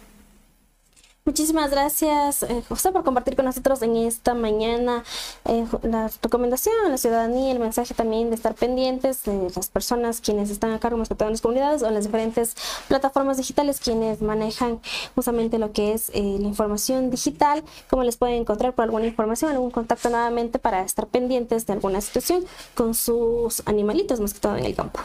Muchísimas 1.27 1.71
gracias, 1.71 2.43
eh, 2.45 2.63
José, 2.67 2.93
por 2.93 3.05
compartir 3.05 3.37
con 3.37 3.45
nosotros 3.45 3.83
en 3.83 3.95
esta 3.95 4.33
mañana 4.33 5.05
eh, 5.45 5.67
la 5.83 6.11
recomendación 6.23 6.75
a 6.87 6.89
la 6.89 6.97
ciudadanía, 6.97 7.53
el 7.53 7.59
mensaje 7.59 7.93
también 7.93 8.31
de 8.31 8.37
estar 8.37 8.55
pendientes 8.55 9.25
de 9.25 9.53
las 9.55 9.69
personas 9.69 10.23
quienes 10.23 10.49
están 10.49 10.73
a 10.73 10.81
cargo 10.81 10.97
a 10.97 11.31
las 11.31 11.43
comunidades 11.43 11.83
o 11.83 11.91
las 11.91 12.05
diferentes 12.05 12.57
plataformas 12.89 13.37
digitales 13.37 13.81
quienes 13.81 14.23
manejan 14.23 14.81
justamente 15.15 15.59
lo 15.59 15.73
que 15.73 15.93
es 15.93 16.09
eh, 16.15 16.39
la 16.41 16.49
información 16.49 17.11
digital, 17.11 17.65
cómo 17.91 18.03
les 18.03 18.17
pueden 18.17 18.37
encontrar 18.37 18.75
por 18.75 18.85
alguna 18.85 19.05
información, 19.05 19.51
algún 19.51 19.71
contacto 19.71 20.09
nuevamente 20.09 20.59
para 20.59 20.83
estar 20.83 21.07
pendientes 21.07 21.67
de 21.67 21.75
alguna 21.75 22.01
situación 22.01 22.47
con 22.75 22.95
sus 22.95 23.63
animalitos, 23.67 24.21
más 24.21 24.33
que 24.33 24.41
todo 24.41 24.57
en 24.57 24.65
el 24.65 24.75
campo. 24.75 25.01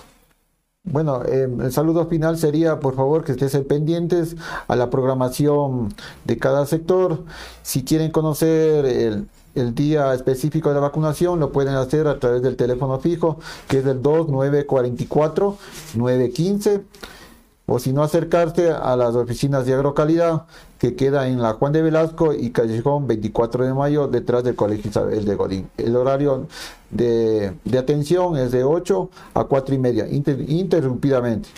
Bueno, 0.86 1.24
em, 1.26 1.62
el 1.62 1.72
saludo 1.72 2.06
final 2.08 2.38
sería, 2.38 2.80
por 2.80 2.96
favor, 2.96 3.24
que 3.24 3.32
estén 3.32 3.66
pendientes 3.66 4.36
a 4.68 4.76
la 4.76 4.92
programación 4.92 5.96
de 6.26 6.38
cada 6.38 6.68
sector. 6.68 7.24
Si 7.64 7.84
quieren 7.84 8.12
conocer 8.12 8.86
el, 8.86 9.28
el 9.56 9.74
día 9.74 10.14
específico 10.14 10.70
de 10.70 10.76
la 10.76 10.82
vacunación, 10.82 11.40
lo 11.40 11.52
pueden 11.52 11.74
hacer 11.74 12.08
a 12.08 12.20
través 12.20 12.44
del 12.44 12.56
teléfono 12.56 13.00
fijo, 13.00 13.40
que 13.68 13.80
es 13.80 13.86
el 13.88 14.04
2944-915 14.04 16.84
o 17.68 17.80
si 17.80 17.94
no 17.94 18.04
acercarse 18.04 18.72
a 18.72 18.96
las 18.96 19.16
oficinas 19.16 19.66
de 19.66 19.74
agrocalidad 19.74 20.44
que 20.86 20.96
queda 20.96 21.28
en 21.28 21.42
la 21.42 21.54
Juan 21.54 21.74
de 21.74 21.82
Velasco 21.82 22.32
y 22.32 22.52
Callejón 22.52 23.08
24 23.08 23.66
de 23.66 23.74
mayo 23.74 24.08
detrás 24.08 24.44
del 24.44 24.56
Colegio 24.56 24.92
Isabel 24.92 25.26
de 25.26 25.34
Godín. 25.34 25.68
El 25.78 25.96
horario 25.96 26.46
de, 26.92 27.56
atención 27.76 28.38
es 28.38 28.52
de 28.52 28.64
8 28.64 29.10
a 29.34 29.46
4 29.46 29.74
y 29.74 29.80
media, 29.80 30.08
interrumpidamente. 30.08 31.50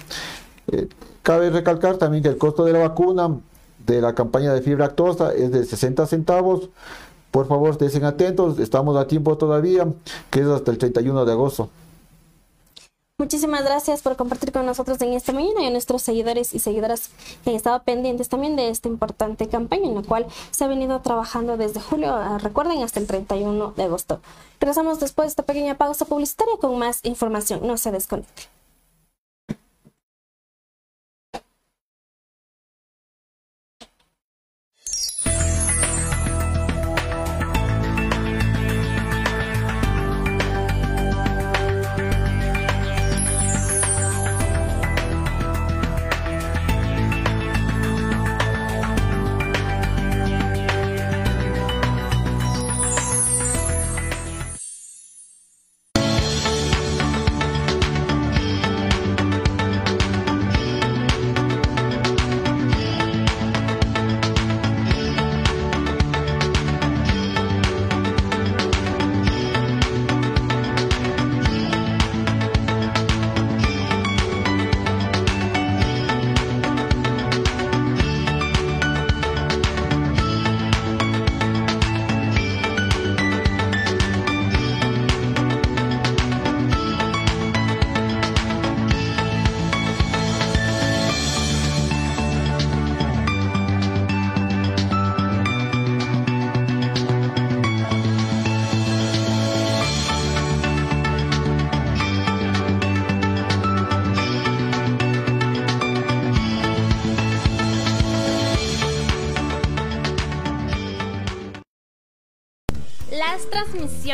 Eh, 0.72 0.88
cabe 1.24 1.50
recalcar 1.50 1.98
también 1.98 2.24
que 2.24 2.30
el 2.30 2.38
costo 2.38 2.64
de 2.64 2.72
la 2.72 2.80
vacuna 2.80 3.38
de 3.86 4.00
la 4.00 4.16
campaña 4.16 4.54
de 4.54 4.62
fibra 4.62 4.86
actosa 4.86 5.34
es 5.34 5.52
de 5.52 5.66
60 5.66 6.08
centavos. 6.08 6.70
Por 7.30 7.48
favor, 7.48 7.76
estén 7.82 8.06
atentos, 8.06 8.60
estamos 8.60 8.96
a 8.96 9.08
tiempo 9.08 9.38
todavía, 9.38 9.90
que 10.30 10.40
es 10.40 10.48
hasta 10.48 10.72
el 10.72 10.78
31 10.78 11.26
de 11.26 11.32
agosto. 11.34 11.70
Muchísimas 13.20 13.64
gracias 13.64 14.04
por 14.04 14.16
compartir 14.16 14.52
con 14.52 14.68
nosotros 14.68 15.02
en 15.02 15.14
esta 15.14 15.34
mañana 15.34 15.64
y 15.64 15.66
a 15.66 15.72
nuestros 15.72 16.04
seguidores 16.04 16.54
y 16.54 16.60
seguidoras 16.60 17.10
que 17.44 17.50
han 17.50 17.56
estado 17.56 17.82
pendientes 17.82 18.30
también 18.30 18.56
de 18.56 18.70
esta 18.70 18.90
importante 18.90 19.48
campaña 19.50 19.88
en 19.88 19.96
la 19.96 20.04
cual 20.04 20.28
se 20.52 20.64
ha 20.64 20.68
venido 20.68 21.02
trabajando 21.02 21.58
desde 21.58 21.80
julio, 21.80 22.14
ah, 22.14 22.38
recuerden, 22.38 22.84
hasta 22.84 23.00
el 23.00 23.08
31 23.08 23.74
de 23.76 23.84
agosto. 23.86 24.22
Regresamos 24.60 25.00
después 25.00 25.26
de 25.26 25.30
esta 25.30 25.44
pequeña 25.48 25.80
pausa 25.80 26.06
publicitaria 26.06 26.58
con 26.62 26.78
más 26.78 27.04
información. 27.06 27.66
No 27.66 27.78
se 27.78 27.92
desconecte. 27.92 28.57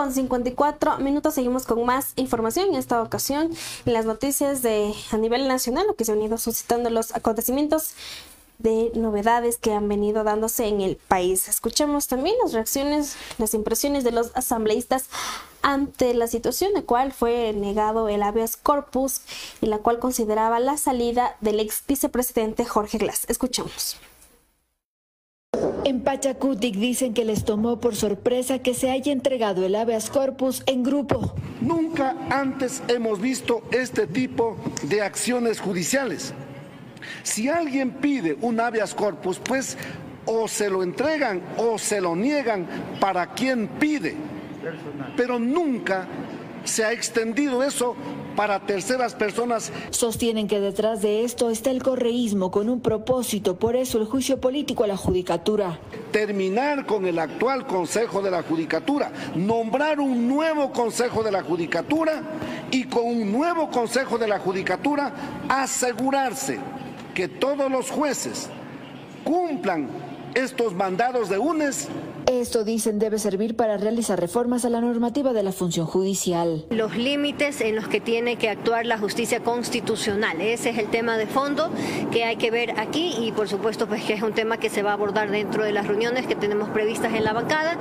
Con 0.00 0.14
54 0.14 0.96
minutos. 0.96 1.34
Seguimos 1.34 1.66
con 1.66 1.84
más 1.84 2.14
información. 2.16 2.70
En 2.70 2.76
esta 2.76 3.02
ocasión, 3.02 3.50
en 3.84 3.92
las 3.92 4.06
noticias 4.06 4.62
de 4.62 4.94
a 5.10 5.18
nivel 5.18 5.46
nacional, 5.46 5.86
lo 5.86 5.94
que 5.94 6.06
se 6.06 6.12
han 6.12 6.22
ido 6.22 6.38
suscitando 6.38 6.88
los 6.88 7.14
acontecimientos 7.14 7.92
de 8.58 8.92
novedades 8.94 9.58
que 9.58 9.74
han 9.74 9.90
venido 9.90 10.24
dándose 10.24 10.68
en 10.68 10.80
el 10.80 10.96
país. 10.96 11.50
Escuchamos 11.50 12.06
también 12.06 12.34
las 12.42 12.54
reacciones, 12.54 13.16
las 13.36 13.52
impresiones 13.52 14.02
de 14.02 14.12
los 14.12 14.34
asambleístas 14.34 15.04
ante 15.60 16.14
la 16.14 16.28
situación 16.28 16.72
de 16.72 16.82
cual 16.82 17.12
fue 17.12 17.52
negado 17.52 18.08
el 18.08 18.22
habeas 18.22 18.56
corpus 18.56 19.20
y 19.60 19.66
la 19.66 19.80
cual 19.80 19.98
consideraba 19.98 20.60
la 20.60 20.78
salida 20.78 21.36
del 21.42 21.60
ex 21.60 21.84
vicepresidente 21.86 22.64
Jorge 22.64 22.96
Glass. 22.96 23.26
Escuchamos. 23.28 23.98
En 25.90 26.02
Pachacutic 26.02 26.76
dicen 26.76 27.14
que 27.14 27.24
les 27.24 27.44
tomó 27.44 27.80
por 27.80 27.96
sorpresa 27.96 28.60
que 28.60 28.74
se 28.74 28.90
haya 28.92 29.12
entregado 29.12 29.66
el 29.66 29.74
habeas 29.74 30.08
corpus 30.08 30.62
en 30.66 30.84
grupo. 30.84 31.34
Nunca 31.60 32.14
antes 32.30 32.80
hemos 32.86 33.20
visto 33.20 33.62
este 33.72 34.06
tipo 34.06 34.56
de 34.84 35.02
acciones 35.02 35.58
judiciales. 35.58 36.32
Si 37.24 37.48
alguien 37.48 37.90
pide 37.90 38.38
un 38.40 38.60
habeas 38.60 38.94
corpus, 38.94 39.40
pues 39.40 39.76
o 40.26 40.46
se 40.46 40.70
lo 40.70 40.84
entregan 40.84 41.42
o 41.56 41.76
se 41.76 42.00
lo 42.00 42.14
niegan 42.14 42.68
para 43.00 43.32
quien 43.34 43.66
pide. 43.66 44.14
Pero 45.16 45.40
nunca 45.40 46.06
se 46.64 46.84
ha 46.84 46.92
extendido 46.92 47.62
eso 47.62 47.96
para 48.36 48.60
terceras 48.60 49.14
personas. 49.14 49.72
Sostienen 49.90 50.48
que 50.48 50.60
detrás 50.60 51.02
de 51.02 51.24
esto 51.24 51.50
está 51.50 51.70
el 51.70 51.82
correísmo 51.82 52.50
con 52.50 52.68
un 52.68 52.80
propósito, 52.80 53.58
por 53.58 53.76
eso 53.76 53.98
el 53.98 54.06
juicio 54.06 54.40
político 54.40 54.84
a 54.84 54.86
la 54.86 54.96
judicatura. 54.96 55.78
Terminar 56.12 56.86
con 56.86 57.06
el 57.06 57.18
actual 57.18 57.66
Consejo 57.66 58.22
de 58.22 58.30
la 58.30 58.42
Judicatura, 58.42 59.12
nombrar 59.34 60.00
un 60.00 60.28
nuevo 60.28 60.72
Consejo 60.72 61.22
de 61.22 61.32
la 61.32 61.42
Judicatura 61.42 62.22
y 62.70 62.84
con 62.84 63.04
un 63.04 63.32
nuevo 63.32 63.70
Consejo 63.70 64.18
de 64.18 64.28
la 64.28 64.38
Judicatura 64.38 65.12
asegurarse 65.48 66.58
que 67.14 67.28
todos 67.28 67.70
los 67.70 67.90
jueces 67.90 68.48
cumplan 69.24 69.88
estos 70.34 70.74
mandados 70.74 71.28
de 71.28 71.38
UNES 71.38 71.88
esto, 72.30 72.64
dicen, 72.64 72.98
debe 72.98 73.18
servir 73.18 73.56
para 73.56 73.76
realizar 73.76 74.20
reformas 74.20 74.64
a 74.64 74.70
la 74.70 74.80
normativa 74.80 75.32
de 75.32 75.42
la 75.42 75.52
función 75.52 75.86
judicial. 75.86 76.64
Los 76.70 76.96
límites 76.96 77.60
en 77.60 77.76
los 77.76 77.88
que 77.88 78.00
tiene 78.00 78.36
que 78.36 78.48
actuar 78.48 78.86
la 78.86 78.98
justicia 78.98 79.40
constitucional. 79.40 80.40
Ese 80.40 80.70
es 80.70 80.78
el 80.78 80.86
tema 80.86 81.16
de 81.16 81.26
fondo 81.26 81.70
que 82.12 82.24
hay 82.24 82.36
que 82.36 82.50
ver 82.50 82.78
aquí 82.78 83.14
y 83.20 83.32
por 83.32 83.48
supuesto 83.48 83.86
pues 83.86 84.04
que 84.04 84.14
es 84.14 84.22
un 84.22 84.32
tema 84.32 84.58
que 84.58 84.70
se 84.70 84.82
va 84.82 84.90
a 84.90 84.94
abordar 84.94 85.30
dentro 85.30 85.64
de 85.64 85.72
las 85.72 85.86
reuniones 85.86 86.26
que 86.26 86.34
tenemos 86.34 86.68
previstas 86.70 87.14
en 87.14 87.24
la 87.24 87.32
bancada 87.32 87.76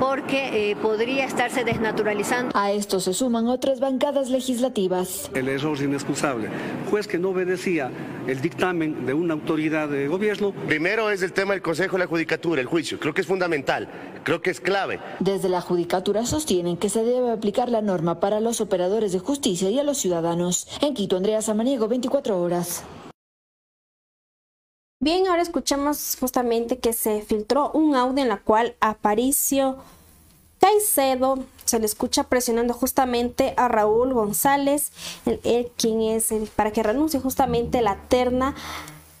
porque 0.00 0.70
eh, 0.70 0.76
podría 0.76 1.24
estarse 1.24 1.64
desnaturalizando. 1.64 2.52
A 2.54 2.72
esto 2.72 3.00
se 3.00 3.12
suman 3.12 3.46
otras 3.46 3.80
bancadas 3.80 4.30
legislativas. 4.30 5.30
El 5.34 5.48
error 5.48 5.80
inexcusable. 5.80 6.48
Juez 6.90 7.06
que 7.06 7.18
no 7.18 7.30
obedecía 7.30 7.90
el 8.26 8.40
dictamen 8.40 9.06
de 9.06 9.14
una 9.14 9.34
autoridad 9.34 9.88
de 9.88 10.08
gobierno. 10.08 10.52
Primero 10.66 11.10
es 11.10 11.22
el 11.22 11.32
tema 11.32 11.52
del 11.52 11.62
Consejo 11.62 11.96
de 11.96 12.00
la 12.00 12.06
Judicatura, 12.06 12.60
el 12.60 12.66
juicio. 12.66 12.98
Creo 12.98 13.14
que 13.14 13.20
es 13.20 13.26
fundamental. 13.26 13.88
Creo 14.24 14.40
que 14.40 14.50
es 14.50 14.60
clave. 14.60 15.00
Desde 15.18 15.48
la 15.48 15.60
Judicatura 15.60 16.26
sostienen 16.26 16.76
que 16.76 16.88
se 16.88 17.02
debe 17.02 17.30
aplicar 17.30 17.68
la 17.68 17.82
norma 17.82 18.20
para 18.20 18.40
los 18.40 18.60
operadores 18.60 19.12
de 19.12 19.18
justicia 19.18 19.70
y 19.70 19.78
a 19.78 19.82
los 19.82 19.98
ciudadanos. 19.98 20.68
En 20.80 20.94
Quito, 20.94 21.16
Andrea 21.16 21.42
Samaniego, 21.42 21.88
24 21.88 22.40
horas. 22.40 22.84
Bien, 25.00 25.26
ahora 25.26 25.42
escuchamos 25.42 26.16
justamente 26.20 26.78
que 26.78 26.92
se 26.92 27.22
filtró 27.22 27.72
un 27.72 27.96
audio 27.96 28.22
en 28.22 28.28
la 28.28 28.38
cual 28.38 28.76
Aparicio 28.80 29.78
Caicedo 30.60 31.40
se 31.64 31.80
le 31.80 31.86
escucha 31.86 32.22
presionando 32.22 32.72
justamente 32.72 33.52
a 33.56 33.66
Raúl 33.66 34.12
González, 34.12 34.92
el, 35.26 35.72
quien 35.76 36.02
es 36.02 36.30
el, 36.30 36.46
para 36.46 36.70
que 36.70 36.84
renuncie 36.84 37.18
justamente 37.18 37.82
la 37.82 37.96
terna 38.08 38.54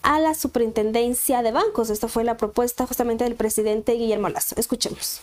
a 0.02 0.18
la 0.18 0.34
superintendencia 0.34 1.42
de 1.42 1.52
bancos. 1.52 1.90
Esta 1.90 2.08
fue 2.08 2.24
la 2.24 2.36
propuesta 2.36 2.86
justamente 2.86 3.24
del 3.24 3.34
presidente 3.34 3.92
Guillermo 3.92 4.28
Lazo. 4.28 4.54
Escuchemos. 4.58 5.20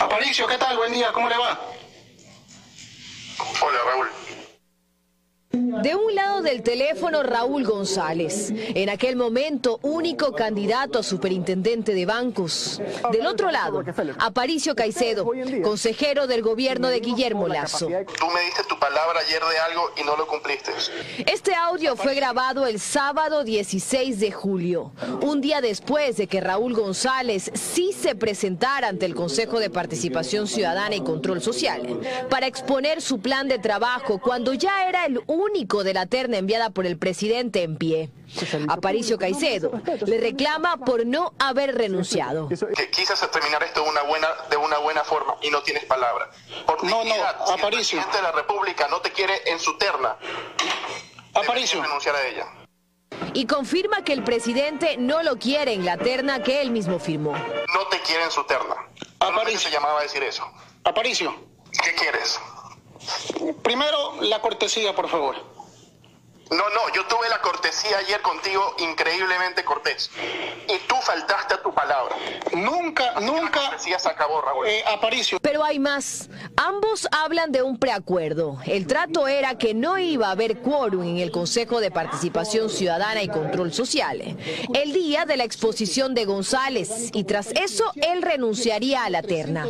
Aparicio, 0.00 0.46
¿qué 0.46 0.58
tal? 0.58 0.76
Buen 0.76 0.92
día, 0.92 1.12
¿cómo 1.12 1.28
le 1.28 1.36
va? 1.36 1.60
Hola, 3.62 3.78
Raúl. 3.84 4.08
De 5.50 5.94
un 5.94 6.14
lado 6.14 6.42
del 6.42 6.62
teléfono 6.62 7.22
Raúl 7.22 7.64
González, 7.64 8.52
en 8.52 8.90
aquel 8.90 9.16
momento 9.16 9.80
único 9.80 10.34
candidato 10.34 10.98
a 10.98 11.02
superintendente 11.02 11.94
de 11.94 12.04
bancos. 12.04 12.82
Del 13.12 13.26
otro 13.26 13.50
lado, 13.50 13.82
Aparicio 14.18 14.74
Caicedo, 14.74 15.26
consejero 15.62 16.26
del 16.26 16.42
gobierno 16.42 16.88
de 16.88 17.00
Guillermo 17.00 17.48
Lazo. 17.48 17.86
Tú 17.86 18.26
me 18.26 18.42
diste 18.42 18.62
tu 18.68 18.78
palabra 18.78 19.20
ayer 19.20 19.40
de 19.42 19.58
algo 19.58 19.90
y 19.96 20.04
no 20.04 20.18
lo 20.18 20.26
cumpliste. 20.26 20.70
Este 21.24 21.54
audio 21.54 21.96
fue 21.96 22.14
grabado 22.14 22.66
el 22.66 22.78
sábado 22.78 23.42
16 23.42 24.20
de 24.20 24.30
julio, 24.30 24.92
un 25.22 25.40
día 25.40 25.62
después 25.62 26.18
de 26.18 26.26
que 26.26 26.42
Raúl 26.42 26.74
González 26.74 27.50
sí 27.54 27.94
se 27.98 28.14
presentara 28.14 28.88
ante 28.88 29.06
el 29.06 29.14
Consejo 29.14 29.60
de 29.60 29.70
Participación 29.70 30.46
Ciudadana 30.46 30.96
y 30.96 31.00
Control 31.00 31.40
Social 31.40 32.00
para 32.28 32.46
exponer 32.46 33.00
su 33.00 33.20
plan 33.20 33.48
de 33.48 33.58
trabajo 33.58 34.20
cuando 34.20 34.52
ya 34.52 34.86
era 34.86 35.06
el 35.06 35.18
único 35.26 35.37
de 35.84 35.94
la 35.94 36.06
terna 36.06 36.38
enviada 36.38 36.70
por 36.70 36.86
el 36.86 36.98
presidente 36.98 37.62
en 37.62 37.76
pie. 37.76 38.10
Aparicio 38.68 39.18
Caicedo 39.18 39.70
le 40.06 40.20
reclama 40.20 40.78
por 40.78 41.06
no 41.06 41.32
haber 41.38 41.76
renunciado. 41.76 42.48
Que 42.48 42.90
quisas 42.90 43.20
terminar 43.30 43.62
esto 43.62 43.82
de 43.82 43.90
una 43.90 44.02
buena, 44.02 44.28
de 44.50 44.56
una 44.56 44.78
buena 44.78 45.04
forma 45.04 45.36
y 45.42 45.50
no 45.50 45.62
tienes 45.62 45.84
palabra. 45.84 46.30
Por 46.66 46.82
no, 46.84 47.04
no, 47.04 47.14
Aparicio. 47.14 47.54
el 47.54 47.70
presidente 47.70 48.16
de 48.16 48.22
la 48.22 48.32
República 48.32 48.88
no 48.88 49.00
te 49.00 49.12
quiere 49.12 49.34
en 49.46 49.58
su 49.58 49.76
terna. 49.78 50.16
Aparicio. 51.34 51.82
renunciar 51.82 52.16
a 52.16 52.26
ella. 52.26 52.46
Y 53.34 53.46
confirma 53.46 54.02
que 54.02 54.12
el 54.12 54.24
presidente 54.24 54.96
no 54.98 55.22
lo 55.22 55.38
quiere 55.38 55.72
en 55.72 55.84
la 55.84 55.96
terna 55.96 56.42
que 56.42 56.60
él 56.60 56.70
mismo 56.70 56.98
firmó. 56.98 57.32
No 57.32 57.86
te 57.90 58.00
quiere 58.00 58.24
en 58.24 58.30
su 58.30 58.44
terna. 58.44 58.76
Aparicio. 59.20 59.60
se 59.60 59.70
llamaba 59.70 60.00
a 60.00 60.02
decir 60.02 60.22
eso. 60.22 60.44
Aparicio. 60.84 61.34
¿Qué 61.82 61.94
quieres? 61.94 62.40
Primero, 63.62 64.16
la 64.20 64.40
cortesía, 64.40 64.94
por 64.94 65.08
favor. 65.08 65.36
No, 66.50 66.56
no, 66.70 66.94
yo 66.94 67.04
tuve 67.06 67.28
la 67.28 67.42
cortesía 67.42 67.98
ayer 67.98 68.22
contigo, 68.22 68.74
increíblemente 68.78 69.64
cortés. 69.64 70.10
Y 70.66 70.78
tú 70.86 70.94
faltaste 71.02 71.54
a 71.54 71.62
tu 71.62 71.74
palabra. 71.74 72.16
Nunca, 72.52 73.20
nunca. 73.20 73.60
La 73.60 73.68
cortesía 73.68 73.98
se 73.98 74.08
acabó, 74.08 74.40
Raúl. 74.40 74.66
Eh, 74.66 74.82
Aparicio. 74.86 75.38
Pero 75.40 75.62
hay 75.62 75.78
más. 75.78 76.30
Ambos 76.60 77.06
hablan 77.12 77.52
de 77.52 77.62
un 77.62 77.78
preacuerdo. 77.78 78.58
El 78.66 78.88
trato 78.88 79.28
era 79.28 79.56
que 79.56 79.74
no 79.74 79.96
iba 79.96 80.26
a 80.26 80.32
haber 80.32 80.58
quórum 80.58 81.04
en 81.04 81.18
el 81.18 81.30
Consejo 81.30 81.80
de 81.80 81.92
Participación 81.92 82.68
Ciudadana 82.68 83.22
y 83.22 83.28
Control 83.28 83.72
Social. 83.72 84.36
El 84.74 84.92
día 84.92 85.24
de 85.24 85.36
la 85.36 85.44
exposición 85.44 86.16
de 86.16 86.24
González. 86.24 87.10
Y 87.12 87.22
tras 87.22 87.52
eso, 87.52 87.84
él 87.94 88.22
renunciaría 88.22 89.04
a 89.04 89.10
la 89.10 89.22
terna. 89.22 89.68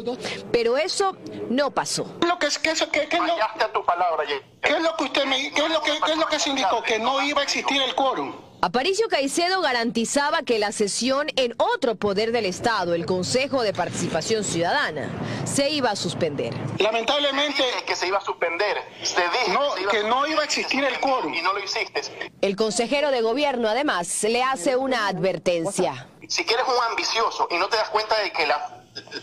Pero 0.50 0.78
eso 0.78 1.14
no 1.50 1.72
pasó. 1.72 2.06
Lo 2.26 2.38
que 2.38 2.46
es, 2.46 2.58
que 2.58 2.70
eso, 2.70 2.90
que, 2.90 3.06
que 3.06 3.16
es 3.16 3.22
lo, 3.22 3.28
Fallaste 3.28 3.64
a 3.64 3.72
tu 3.74 3.84
palabra 3.84 4.22
ayer. 4.22 4.42
¿Qué 4.62 4.72
es 4.72 4.82
lo 4.82 4.96
que 4.96 5.04
usted 5.04 5.26
me, 5.26 5.52
qué 5.52 5.66
es 5.66 5.70
lo 5.70 5.82
que, 5.82 5.92
qué 6.06 6.12
es 6.12 6.18
lo 6.18 6.26
que 6.26 6.38
se 6.38 6.48
indicó? 6.48 6.82
Que 6.82 6.98
no 6.98 7.20
iba 7.20 7.42
a 7.42 7.44
existir 7.44 7.82
el 7.82 7.94
quórum. 7.94 8.32
Aparicio 8.60 9.06
Caicedo 9.08 9.60
garantizaba 9.60 10.42
que 10.42 10.58
la 10.58 10.72
sesión 10.72 11.28
en 11.36 11.54
otro 11.58 11.94
poder 11.94 12.32
del 12.32 12.44
Estado, 12.44 12.94
el 12.94 13.06
Consejo 13.06 13.62
de 13.62 13.72
Participación 13.72 14.42
Ciudadana, 14.42 15.08
se 15.44 15.70
iba 15.70 15.92
a 15.92 15.96
suspender. 15.96 16.52
Lamentablemente, 16.78 17.62
que 17.86 17.94
se 17.94 18.08
iba 18.08 18.18
a 18.18 18.20
suspender. 18.20 18.78
Te 18.98 19.22
dije 19.22 19.52
No, 19.52 19.74
se 19.74 19.82
iba 19.82 19.92
que 19.92 20.02
no 20.02 20.26
iba 20.26 20.40
a 20.42 20.44
existir 20.44 20.82
el 20.82 20.98
quórum. 20.98 21.32
Y 21.34 21.40
no 21.40 21.52
lo 21.52 21.62
hiciste. 21.62 22.02
El 22.40 22.56
consejero 22.56 23.12
de 23.12 23.20
gobierno, 23.20 23.68
además, 23.68 24.24
le 24.24 24.42
hace 24.42 24.74
una 24.74 25.06
advertencia. 25.06 26.08
Si 26.26 26.44
quieres 26.44 26.66
un 26.66 26.90
ambicioso 26.90 27.46
y 27.52 27.58
no 27.58 27.68
te 27.68 27.76
das 27.76 27.90
cuenta 27.90 28.18
de 28.18 28.32
que 28.32 28.44
la, 28.44 28.77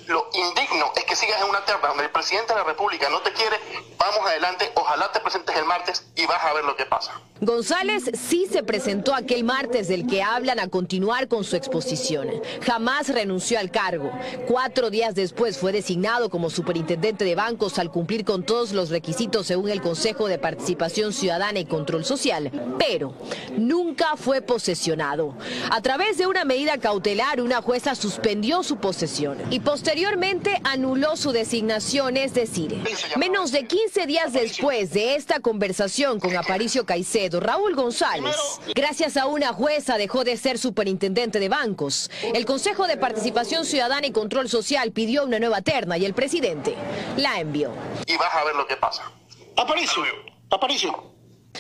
lo 0.08 0.30
indigno 0.34 0.92
es 0.96 1.04
que 1.06 1.16
sigas 1.16 1.42
en 1.42 1.50
una 1.50 1.64
terna 1.66 1.90
donde 1.90 2.04
el 2.06 2.12
presidente 2.12 2.54
de 2.54 2.60
la 2.60 2.66
República 2.66 3.10
no 3.10 3.22
te 3.22 3.32
quiere, 3.34 3.58
vamos 3.98 4.20
adelante, 4.28 4.72
ojalá 4.76 5.12
te 5.12 5.20
presentes 5.20 5.56
el 5.56 5.66
martes 5.66 6.06
y 6.16 6.26
vas 6.26 6.44
a 6.44 6.54
ver 6.54 6.64
lo 6.64 6.76
que 6.76 6.86
pasa. 6.86 7.22
González 7.42 8.12
sí 8.14 8.48
se 8.50 8.64
presentó 8.64 9.14
aquel 9.14 9.44
martes 9.44 9.90
del 9.90 10.08
que 10.08 10.24
hablan 10.24 10.58
a 10.58 10.70
continuar 10.70 11.28
con 11.28 11.44
su 11.44 11.58
exposición. 11.58 12.30
Jamás 12.66 13.10
renunció 13.10 13.60
al 13.60 13.72
cargo. 13.72 14.10
Cuatro 14.48 14.90
días 14.90 15.16
después 15.16 15.58
fue 15.58 15.74
designado 15.74 16.30
como 16.30 16.50
superintendente 16.50 17.26
de 17.26 17.36
bancos 17.36 17.78
al 17.78 17.92
cumplir 17.92 18.24
con 18.24 18.44
todos 18.44 18.72
los 18.72 18.90
requisitos 18.90 19.48
según 19.48 19.70
el 19.70 19.82
Consejo 19.82 20.28
de 20.28 20.40
Participación 20.40 21.12
Ciudadana 21.12 21.60
y 21.60 21.66
Control 21.66 22.06
Social. 22.06 22.52
Pero 22.80 23.14
nunca 23.58 24.16
fue 24.16 24.42
posesionado. 24.42 25.36
A 25.72 25.82
través 25.82 26.18
de 26.18 26.28
una 26.28 26.46
medida 26.46 26.78
cautelar, 26.78 27.42
una 27.42 27.62
jueza 27.62 27.96
suspendió 27.96 28.64
su 28.64 28.78
posesión 28.78 29.38
y 29.50 29.60
posteriormente 29.65 30.62
anuló 30.63 31.17
su 31.17 31.32
designación, 31.32 32.15
es 32.15 32.34
decir, 32.34 32.82
menos 33.17 33.51
de 33.51 33.65
15 33.65 34.06
días 34.06 34.32
después 34.32 34.93
de 34.93 35.15
esta 35.15 35.39
conversación 35.41 36.19
con 36.19 36.38
Aparicio 36.38 36.86
Caicedo, 36.86 37.39
Raúl 37.41 37.75
González, 37.75 38.36
gracias 38.73 39.17
a 39.17 39.25
una 39.25 39.51
jueza 39.51 39.97
dejó 39.97 40.23
de 40.23 40.38
ser 40.38 40.58
superintendente 40.60 41.39
de 41.39 41.49
bancos. 41.49 42.10
El 42.34 42.45
Consejo 42.45 42.88
de 42.88 42.95
Participación 42.95 43.65
Ciudadana 43.65 44.08
y 44.08 44.12
Control 44.12 44.47
Social 44.47 44.91
pidió 44.91 45.25
una 45.25 45.39
nueva 45.39 45.62
terna 45.62 45.97
y 45.97 46.06
el 46.06 46.13
presidente 46.13 46.75
la 47.17 47.39
envió. 47.39 47.71
Y 48.06 48.15
vas 48.17 48.34
a 48.34 48.43
ver 48.45 48.56
lo 48.56 48.67
que 48.67 48.78
pasa. 48.78 49.12
Aparicio, 49.58 50.04
Aparicio. 50.51 51.12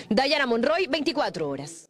Dayana 0.09 0.45
Monroy, 0.45 0.87
24 0.87 1.49
horas. 1.49 1.87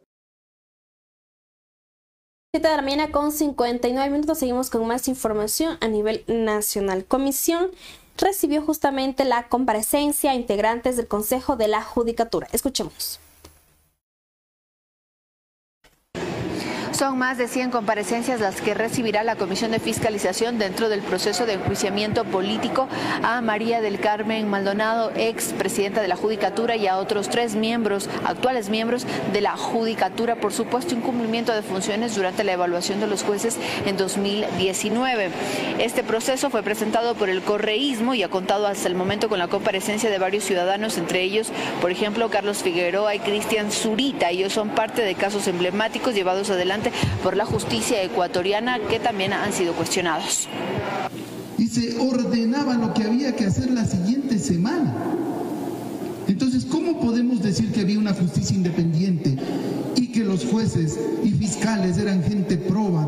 7 2.56 2.70
de 2.70 2.76
la 2.78 2.82
mañana 2.82 3.12
con 3.12 3.34
59 3.34 4.10
minutos. 4.10 4.38
Seguimos 4.38 4.70
con 4.70 4.88
más 4.88 5.10
información 5.10 5.78
a 5.82 5.90
nivel 5.90 6.24
nacional. 6.28 7.04
Comisión 7.04 7.70
recibió 8.18 8.62
justamente 8.62 9.26
la 9.26 9.50
comparecencia 9.50 10.32
a 10.32 10.36
integrantes 10.36 10.96
del 10.96 11.10
Consejo 11.10 11.58
de 11.58 11.68
la 11.68 11.82
Judicatura. 11.82 12.48
Escuchemos. 12.54 13.20
Son 16.96 17.18
más 17.18 17.38
de 17.38 17.50
100 17.50 17.72
comparecencias 17.72 18.40
las 18.40 18.62
que 18.62 18.74
recibirá 18.74 19.22
la 19.26 19.36
Comisión 19.36 19.72
de 19.72 19.80
Fiscalización 19.80 20.58
dentro 20.58 20.88
del 20.88 21.02
proceso 21.02 21.46
de 21.46 21.56
enjuiciamiento 21.56 22.24
político 22.24 22.88
a 23.22 23.42
María 23.42 23.82
del 23.82 24.00
Carmen 24.00 24.50
Maldonado, 24.50 25.12
ex 25.14 25.52
presidenta 25.52 26.02
de 26.02 26.08
la 26.08 26.16
Judicatura, 26.16 26.78
y 26.78 26.88
a 26.88 26.96
otros 26.96 27.28
tres 27.28 27.56
miembros, 27.56 28.10
actuales 28.24 28.70
miembros 28.70 29.06
de 29.34 29.42
la 29.42 29.58
Judicatura, 29.58 30.38
por 30.38 30.54
supuesto 30.54 30.96
incumplimiento 30.96 31.52
de 31.52 31.64
funciones 31.64 32.16
durante 32.16 32.46
la 32.46 32.54
evaluación 32.54 33.02
de 33.02 33.08
los 33.08 33.24
jueces 33.24 33.58
en 33.86 33.98
2019. 33.98 35.32
Este 35.80 36.02
proceso 36.02 36.50
fue 36.50 36.64
presentado 36.64 37.16
por 37.16 37.30
el 37.30 37.42
correísmo 37.42 38.14
y 38.14 38.24
ha 38.24 38.30
contado 38.30 38.68
hasta 38.68 38.88
el 38.88 38.96
momento 38.96 39.28
con 39.28 39.40
la 39.40 39.50
comparecencia 39.50 40.10
de 40.10 40.18
varios 40.18 40.46
ciudadanos, 40.46 40.98
entre 40.98 41.24
ellos, 41.24 41.52
por 41.82 41.92
ejemplo, 41.92 42.30
Carlos 42.30 42.64
Figueroa 42.64 43.16
y 43.16 43.20
Cristian 43.20 43.70
Zurita. 43.70 44.30
Ellos 44.30 44.54
son 44.54 44.70
parte 44.70 45.02
de 45.02 45.16
casos 45.16 45.50
emblemáticos 45.50 46.16
llevados 46.16 46.50
adelante 46.50 46.85
por 47.24 47.36
la 47.36 47.46
justicia 47.46 48.02
ecuatoriana 48.04 48.80
que 48.80 49.00
también 49.00 49.34
han 49.34 49.54
sido 49.54 49.74
cuestionados. 49.74 50.48
Y 51.58 51.68
se 51.68 51.98
ordenaba 52.00 52.76
lo 52.76 52.94
que 52.94 53.04
había 53.04 53.36
que 53.36 53.46
hacer 53.46 53.72
la 53.72 53.86
siguiente 53.86 54.38
semana. 54.40 54.94
Entonces, 56.28 56.66
¿cómo 56.66 57.00
podemos 57.00 57.42
decir 57.42 57.72
que 57.72 57.82
había 57.82 58.00
una 58.00 58.14
justicia 58.14 58.56
independiente 58.56 59.38
y 59.96 60.12
que 60.12 60.24
los 60.24 60.46
jueces 60.46 61.00
y 61.24 61.32
fiscales 61.32 61.98
eran 61.98 62.24
gente 62.24 62.58
proba? 62.58 63.08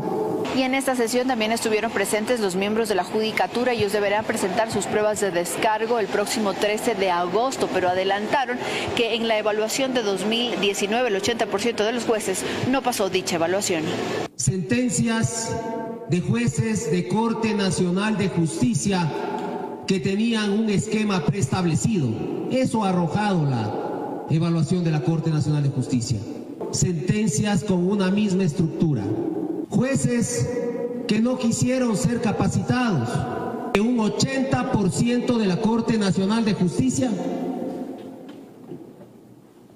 Y 0.56 0.62
en 0.62 0.74
esta 0.74 0.96
sesión 0.96 1.28
también 1.28 1.52
estuvieron 1.52 1.90
presentes 1.90 2.40
los 2.40 2.56
miembros 2.56 2.88
de 2.88 2.94
la 2.94 3.04
Judicatura. 3.04 3.72
Ellos 3.72 3.92
deberán 3.92 4.24
presentar 4.24 4.70
sus 4.70 4.86
pruebas 4.86 5.20
de 5.20 5.30
descargo 5.30 5.98
el 5.98 6.06
próximo 6.06 6.54
13 6.54 6.94
de 6.94 7.10
agosto, 7.10 7.68
pero 7.72 7.88
adelantaron 7.88 8.56
que 8.96 9.14
en 9.14 9.28
la 9.28 9.38
evaluación 9.38 9.94
de 9.94 10.02
2019 10.02 11.08
el 11.08 11.16
80% 11.16 11.84
de 11.84 11.92
los 11.92 12.04
jueces 12.04 12.44
no 12.70 12.82
pasó 12.82 13.10
dicha 13.10 13.36
evaluación. 13.36 13.82
Sentencias 14.36 15.54
de 16.08 16.20
jueces 16.20 16.90
de 16.90 17.08
Corte 17.08 17.52
Nacional 17.54 18.16
de 18.16 18.28
Justicia 18.28 19.10
que 19.88 19.98
tenían 19.98 20.50
un 20.50 20.68
esquema 20.68 21.24
preestablecido. 21.24 22.10
Eso 22.50 22.84
ha 22.84 22.90
arrojado 22.90 23.48
la 23.48 24.26
evaluación 24.28 24.84
de 24.84 24.90
la 24.90 25.02
Corte 25.02 25.30
Nacional 25.30 25.62
de 25.62 25.70
Justicia. 25.70 26.18
Sentencias 26.72 27.64
con 27.64 27.88
una 27.90 28.10
misma 28.10 28.44
estructura. 28.44 29.02
Jueces 29.70 30.46
que 31.08 31.20
no 31.22 31.38
quisieron 31.38 31.96
ser 31.96 32.20
capacitados. 32.20 33.08
Un 33.80 33.96
80% 33.96 35.38
de 35.38 35.46
la 35.46 35.60
Corte 35.60 35.98
Nacional 35.98 36.44
de 36.44 36.52
Justicia 36.52 37.10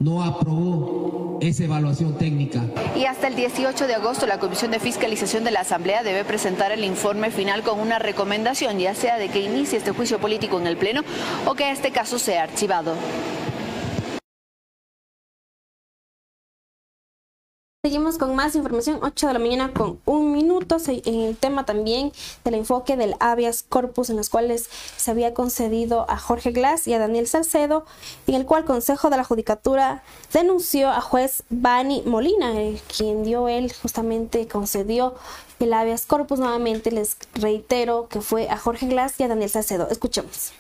no 0.03 0.23
aprobó 0.23 1.38
esa 1.41 1.65
evaluación 1.65 2.19
técnica. 2.19 2.62
Y 2.97 3.05
hasta 3.05 3.29
el 3.29 3.37
18 3.37 3.87
de 3.87 3.95
agosto 3.95 4.27
la 4.27 4.38
Comisión 4.38 4.71
de 4.71 4.81
Fiscalización 4.81 5.45
de 5.45 5.51
la 5.51 5.61
Asamblea 5.61 6.03
debe 6.03 6.25
presentar 6.25 6.73
el 6.73 6.85
informe 6.85 7.31
final 7.31 7.62
con 7.62 7.79
una 7.79 7.99
recomendación, 7.99 8.79
ya 8.79 8.95
sea 8.95 9.17
de 9.17 9.29
que 9.29 9.41
inicie 9.41 9.79
este 9.79 9.93
juicio 9.93 10.19
político 10.19 10.59
en 10.61 10.67
el 10.67 10.77
Pleno 10.77 11.03
o 11.47 11.55
que 11.55 11.71
este 11.71 11.91
caso 11.91 12.19
sea 12.19 12.43
archivado. 12.43 12.95
Seguimos 17.85 18.16
con 18.16 18.37
más 18.37 18.55
información, 18.55 19.01
8 19.03 19.27
de 19.27 19.33
la 19.33 19.40
mañana 19.40 19.73
con 19.75 19.99
un 20.05 20.31
minuto, 20.31 20.77
en 20.87 21.21
el 21.23 21.37
tema 21.37 21.66
también 21.66 22.12
del 22.45 22.55
enfoque 22.55 22.97
del 22.97 23.16
habeas 23.18 23.64
corpus, 23.68 24.09
en 24.09 24.18
los 24.18 24.31
cuales 24.31 24.71
se 24.97 25.11
había 25.11 25.35
concedido 25.35 26.09
a 26.09 26.16
Jorge 26.16 26.53
Glass 26.53 26.87
y 26.87 26.95
a 26.95 27.01
Daniel 27.01 27.27
Salcedo, 27.27 27.85
en 28.29 28.37
el 28.37 28.47
cual 28.47 28.64
Consejo 28.64 29.11
de 29.11 29.16
la 29.16 29.25
Judicatura 29.25 30.05
denunció 30.33 30.90
a 30.90 31.01
juez 31.01 31.42
Bani 31.51 32.05
Molina, 32.07 32.53
eh, 32.55 32.81
quien 32.97 33.25
dio 33.25 33.49
él, 33.49 33.73
justamente 33.73 34.47
concedió 34.47 35.16
el 35.59 35.73
habeas 35.73 36.07
corpus. 36.07 36.38
Nuevamente 36.38 36.92
les 36.92 37.16
reitero 37.35 38.07
que 38.09 38.21
fue 38.21 38.49
a 38.49 38.59
Jorge 38.59 38.87
Glass 38.87 39.18
y 39.18 39.25
a 39.25 39.29
Daniel 39.29 39.51
Salcedo. 39.51 39.88
Escuchemos. 39.90 40.53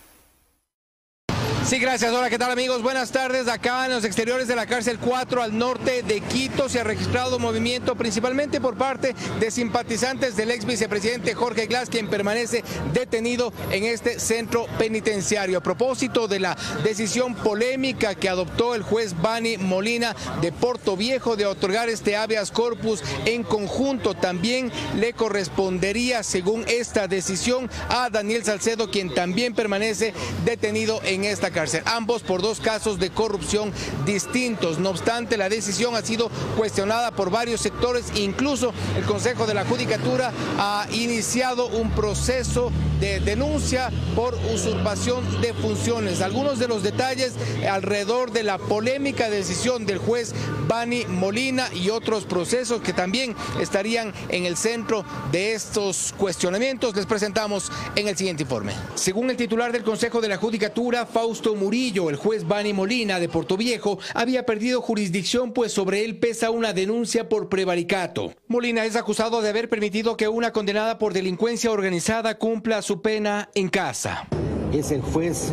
Sí, 1.64 1.78
gracias. 1.78 2.12
Hola, 2.12 2.28
¿qué 2.28 2.38
tal 2.38 2.50
amigos? 2.50 2.82
Buenas 2.82 3.12
tardes. 3.12 3.46
Acá 3.46 3.86
en 3.86 3.92
los 3.92 4.04
exteriores 4.04 4.48
de 4.48 4.56
la 4.56 4.66
cárcel 4.66 4.98
4 4.98 5.42
al 5.42 5.56
norte 5.56 6.02
de 6.02 6.20
Quito 6.20 6.68
se 6.68 6.80
ha 6.80 6.84
registrado 6.84 7.38
movimiento 7.38 7.94
principalmente 7.94 8.60
por 8.60 8.76
parte 8.76 9.14
de 9.38 9.50
simpatizantes 9.50 10.36
del 10.36 10.50
ex 10.50 10.64
vicepresidente 10.64 11.34
Jorge 11.34 11.66
Glass, 11.66 11.88
quien 11.88 12.10
permanece 12.10 12.64
detenido 12.92 13.52
en 13.70 13.84
este 13.84 14.18
centro 14.18 14.66
penitenciario. 14.76 15.56
A 15.56 15.62
propósito 15.62 16.26
de 16.26 16.40
la 16.40 16.56
decisión 16.82 17.36
polémica 17.36 18.16
que 18.16 18.28
adoptó 18.28 18.74
el 18.74 18.82
juez 18.82 19.14
Bani 19.22 19.56
Molina 19.56 20.16
de 20.40 20.50
Porto 20.50 20.96
Viejo 20.96 21.36
de 21.36 21.46
otorgar 21.46 21.88
este 21.88 22.16
habeas 22.16 22.50
corpus 22.50 23.02
en 23.24 23.44
conjunto, 23.44 24.14
también 24.14 24.72
le 24.98 25.12
correspondería, 25.12 26.24
según 26.24 26.64
esta 26.66 27.06
decisión, 27.06 27.70
a 27.88 28.10
Daniel 28.10 28.44
Salcedo, 28.44 28.90
quien 28.90 29.14
también 29.14 29.54
permanece 29.54 30.12
detenido 30.44 31.00
en 31.04 31.24
esta 31.24 31.51
cárcel, 31.52 31.82
ambos 31.86 32.22
por 32.22 32.42
dos 32.42 32.60
casos 32.60 32.98
de 32.98 33.10
corrupción 33.10 33.72
distintos. 34.04 34.78
No 34.78 34.90
obstante, 34.90 35.36
la 35.36 35.48
decisión 35.48 35.94
ha 35.94 36.02
sido 36.02 36.30
cuestionada 36.56 37.12
por 37.12 37.30
varios 37.30 37.60
sectores, 37.60 38.06
incluso 38.16 38.72
el 38.96 39.04
Consejo 39.04 39.46
de 39.46 39.54
la 39.54 39.64
Judicatura 39.64 40.32
ha 40.58 40.86
iniciado 40.92 41.66
un 41.66 41.90
proceso 41.90 42.72
de 43.02 43.18
denuncia 43.18 43.90
por 44.14 44.38
usurpación 44.54 45.24
de 45.40 45.52
funciones. 45.54 46.20
Algunos 46.20 46.60
de 46.60 46.68
los 46.68 46.84
detalles 46.84 47.34
alrededor 47.68 48.30
de 48.30 48.44
la 48.44 48.58
polémica 48.58 49.28
decisión 49.28 49.86
del 49.86 49.98
juez 49.98 50.32
Bani 50.68 51.04
Molina 51.06 51.68
y 51.74 51.90
otros 51.90 52.24
procesos 52.26 52.80
que 52.80 52.92
también 52.92 53.34
estarían 53.60 54.12
en 54.28 54.46
el 54.46 54.56
centro 54.56 55.04
de 55.32 55.52
estos 55.52 56.14
cuestionamientos 56.16 56.94
les 56.94 57.06
presentamos 57.06 57.72
en 57.96 58.06
el 58.06 58.16
siguiente 58.16 58.44
informe. 58.44 58.72
Según 58.94 59.30
el 59.30 59.36
titular 59.36 59.72
del 59.72 59.82
Consejo 59.82 60.20
de 60.20 60.28
la 60.28 60.36
Judicatura, 60.36 61.04
Fausto 61.04 61.56
Murillo, 61.56 62.08
el 62.08 62.14
juez 62.14 62.46
Bani 62.46 62.72
Molina 62.72 63.18
de 63.18 63.28
Viejo 63.58 63.98
había 64.14 64.46
perdido 64.46 64.80
jurisdicción 64.80 65.52
pues 65.52 65.72
sobre 65.72 66.04
él 66.04 66.18
pesa 66.18 66.50
una 66.50 66.72
denuncia 66.72 67.28
por 67.28 67.48
prevaricato. 67.48 68.32
Molina 68.46 68.84
es 68.84 68.94
acusado 68.94 69.42
de 69.42 69.48
haber 69.48 69.68
permitido 69.68 70.16
que 70.16 70.28
una 70.28 70.52
condenada 70.52 70.98
por 70.98 71.12
delincuencia 71.12 71.72
organizada 71.72 72.38
cumpla 72.38 72.80
su 72.80 72.91
pena 73.00 73.48
en 73.54 73.68
casa. 73.68 74.26
Es 74.72 74.90
el 74.90 75.00
juez 75.00 75.52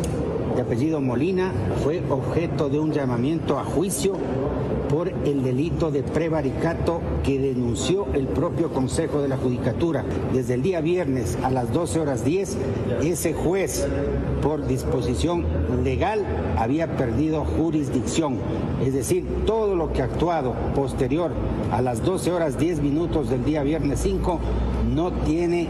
de 0.54 0.62
apellido 0.62 1.00
Molina, 1.00 1.52
fue 1.82 2.02
objeto 2.10 2.68
de 2.68 2.78
un 2.78 2.92
llamamiento 2.92 3.58
a 3.58 3.64
juicio 3.64 4.16
por 4.88 5.08
el 5.08 5.44
delito 5.44 5.92
de 5.92 6.02
prevaricato 6.02 7.00
que 7.22 7.38
denunció 7.38 8.08
el 8.12 8.26
propio 8.26 8.72
Consejo 8.72 9.22
de 9.22 9.28
la 9.28 9.36
Judicatura. 9.36 10.04
Desde 10.32 10.54
el 10.54 10.62
día 10.62 10.80
viernes 10.80 11.38
a 11.44 11.50
las 11.50 11.72
12 11.72 12.00
horas 12.00 12.24
10, 12.24 12.56
ese 13.02 13.32
juez, 13.32 13.86
por 14.42 14.66
disposición 14.66 15.46
legal, 15.84 16.26
había 16.58 16.96
perdido 16.96 17.44
jurisdicción. 17.44 18.38
Es 18.84 18.92
decir, 18.92 19.24
todo 19.46 19.76
lo 19.76 19.92
que 19.92 20.02
ha 20.02 20.06
actuado 20.06 20.54
posterior 20.74 21.30
a 21.70 21.80
las 21.80 22.02
12 22.04 22.32
horas 22.32 22.58
10 22.58 22.80
minutos 22.80 23.30
del 23.30 23.44
día 23.44 23.62
viernes 23.62 24.00
5 24.02 24.40
no 24.92 25.12
tiene 25.12 25.68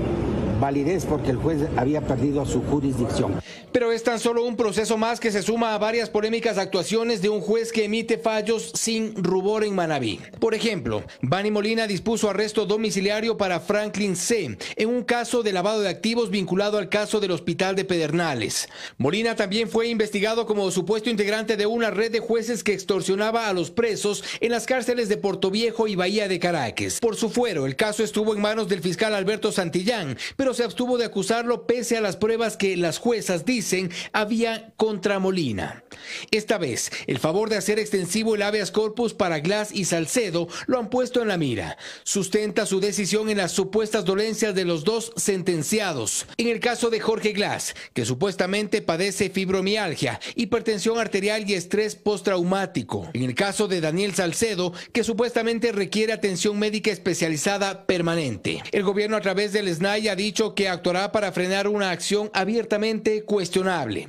validez 0.61 1.07
porque 1.07 1.31
el 1.31 1.38
juez 1.38 1.68
había 1.77 2.03
perdido 2.03 2.44
su 2.44 2.62
jurisdicción. 2.62 3.40
Pero 3.73 3.92
es 3.92 4.03
tan 4.03 4.18
solo 4.18 4.44
un 4.44 4.57
proceso 4.57 4.99
más 4.99 5.20
que 5.20 5.31
se 5.31 5.42
suma 5.42 5.75
a 5.75 5.79
varias 5.79 6.11
polémicas 6.11 6.59
actuaciones 6.59 7.23
de 7.23 7.29
un 7.29 7.40
juez 7.40 7.73
que 7.73 7.85
emite 7.85 8.18
fallos 8.18 8.73
sin 8.75 9.14
rubor 9.14 9.64
en 9.64 9.75
Manabí. 9.75 10.20
Por 10.38 10.55
ejemplo, 10.55 11.05
Bani 11.23 11.51
Molina 11.51 11.87
dispuso 11.87 12.29
arresto 12.29 12.66
domiciliario 12.66 13.37
para 13.37 13.61
Franklin 13.61 14.16
C. 14.16 14.59
en 14.77 14.88
un 14.88 15.05
caso 15.05 15.42
de 15.42 15.53
lavado 15.53 15.81
de 15.81 15.88
activos 15.88 16.31
vinculado 16.31 16.79
al 16.79 16.88
caso 16.88 17.20
del 17.20 17.31
Hospital 17.31 17.77
de 17.77 17.85
Pedernales. 17.85 18.68
Molina 18.99 19.37
también 19.37 19.68
fue 19.68 19.88
investigado 19.88 20.46
como 20.46 20.70
supuesto 20.70 21.11
integrante 21.11 21.57
de 21.57 21.66
una 21.66 21.90
red 21.90 22.11
de 22.11 22.20
jueces 22.20 22.64
que 22.64 22.73
extorsionaba 22.73 23.49
a 23.49 23.53
los 23.53 23.70
presos 23.70 24.25
en 24.40 24.51
las 24.51 24.66
cárceles 24.66 25.09
de 25.09 25.20
Viejo 25.53 25.88
y 25.88 25.94
Bahía 25.94 26.29
de 26.29 26.38
Caracas. 26.38 26.99
Por 27.01 27.16
su 27.16 27.31
fuero, 27.31 27.66
el 27.66 27.77
caso 27.77 28.03
estuvo 28.03 28.35
en 28.35 28.40
manos 28.40 28.68
del 28.68 28.81
fiscal 28.81 29.14
Alberto 29.14 29.53
Santillán, 29.53 30.16
pero 30.37 30.49
se 30.54 30.64
abstuvo 30.64 30.98
de 30.98 31.06
acusarlo 31.06 31.66
pese 31.66 31.96
a 31.96 32.00
las 32.00 32.16
pruebas 32.16 32.56
que 32.56 32.76
las 32.76 32.98
juezas 32.98 33.44
dicen 33.44 33.90
había 34.12 34.72
contra 34.76 35.18
Molina. 35.18 35.84
Esta 36.30 36.58
vez, 36.58 36.90
el 37.06 37.18
favor 37.18 37.48
de 37.48 37.56
hacer 37.56 37.78
extensivo 37.78 38.34
el 38.34 38.42
habeas 38.42 38.70
corpus 38.70 39.14
para 39.14 39.40
Glass 39.40 39.70
y 39.72 39.84
Salcedo 39.84 40.48
lo 40.66 40.78
han 40.78 40.90
puesto 40.90 41.22
en 41.22 41.28
la 41.28 41.36
mira. 41.36 41.76
Sustenta 42.02 42.66
su 42.66 42.80
decisión 42.80 43.30
en 43.30 43.38
las 43.38 43.52
supuestas 43.52 44.04
dolencias 44.04 44.54
de 44.54 44.64
los 44.64 44.84
dos 44.84 45.12
sentenciados. 45.16 46.26
En 46.36 46.48
el 46.48 46.60
caso 46.60 46.90
de 46.90 47.00
Jorge 47.00 47.32
Glass, 47.32 47.74
que 47.92 48.04
supuestamente 48.04 48.82
padece 48.82 49.30
fibromialgia, 49.30 50.20
hipertensión 50.34 50.98
arterial 50.98 51.48
y 51.48 51.54
estrés 51.54 51.96
postraumático. 51.96 53.10
En 53.12 53.24
el 53.24 53.34
caso 53.34 53.68
de 53.68 53.80
Daniel 53.80 54.14
Salcedo, 54.14 54.72
que 54.92 55.04
supuestamente 55.04 55.72
requiere 55.72 56.12
atención 56.12 56.58
médica 56.58 56.90
especializada 56.90 57.86
permanente. 57.86 58.62
El 58.72 58.82
gobierno 58.82 59.16
a 59.16 59.20
través 59.20 59.52
del 59.52 59.72
SNAI 59.72 60.08
ha 60.08 60.16
dicho 60.16 60.39
que 60.55 60.68
actuará 60.68 61.12
para 61.12 61.33
frenar 61.33 61.68
una 61.68 61.90
acción 61.90 62.31
abiertamente 62.33 63.24
cuestionable. 63.24 64.09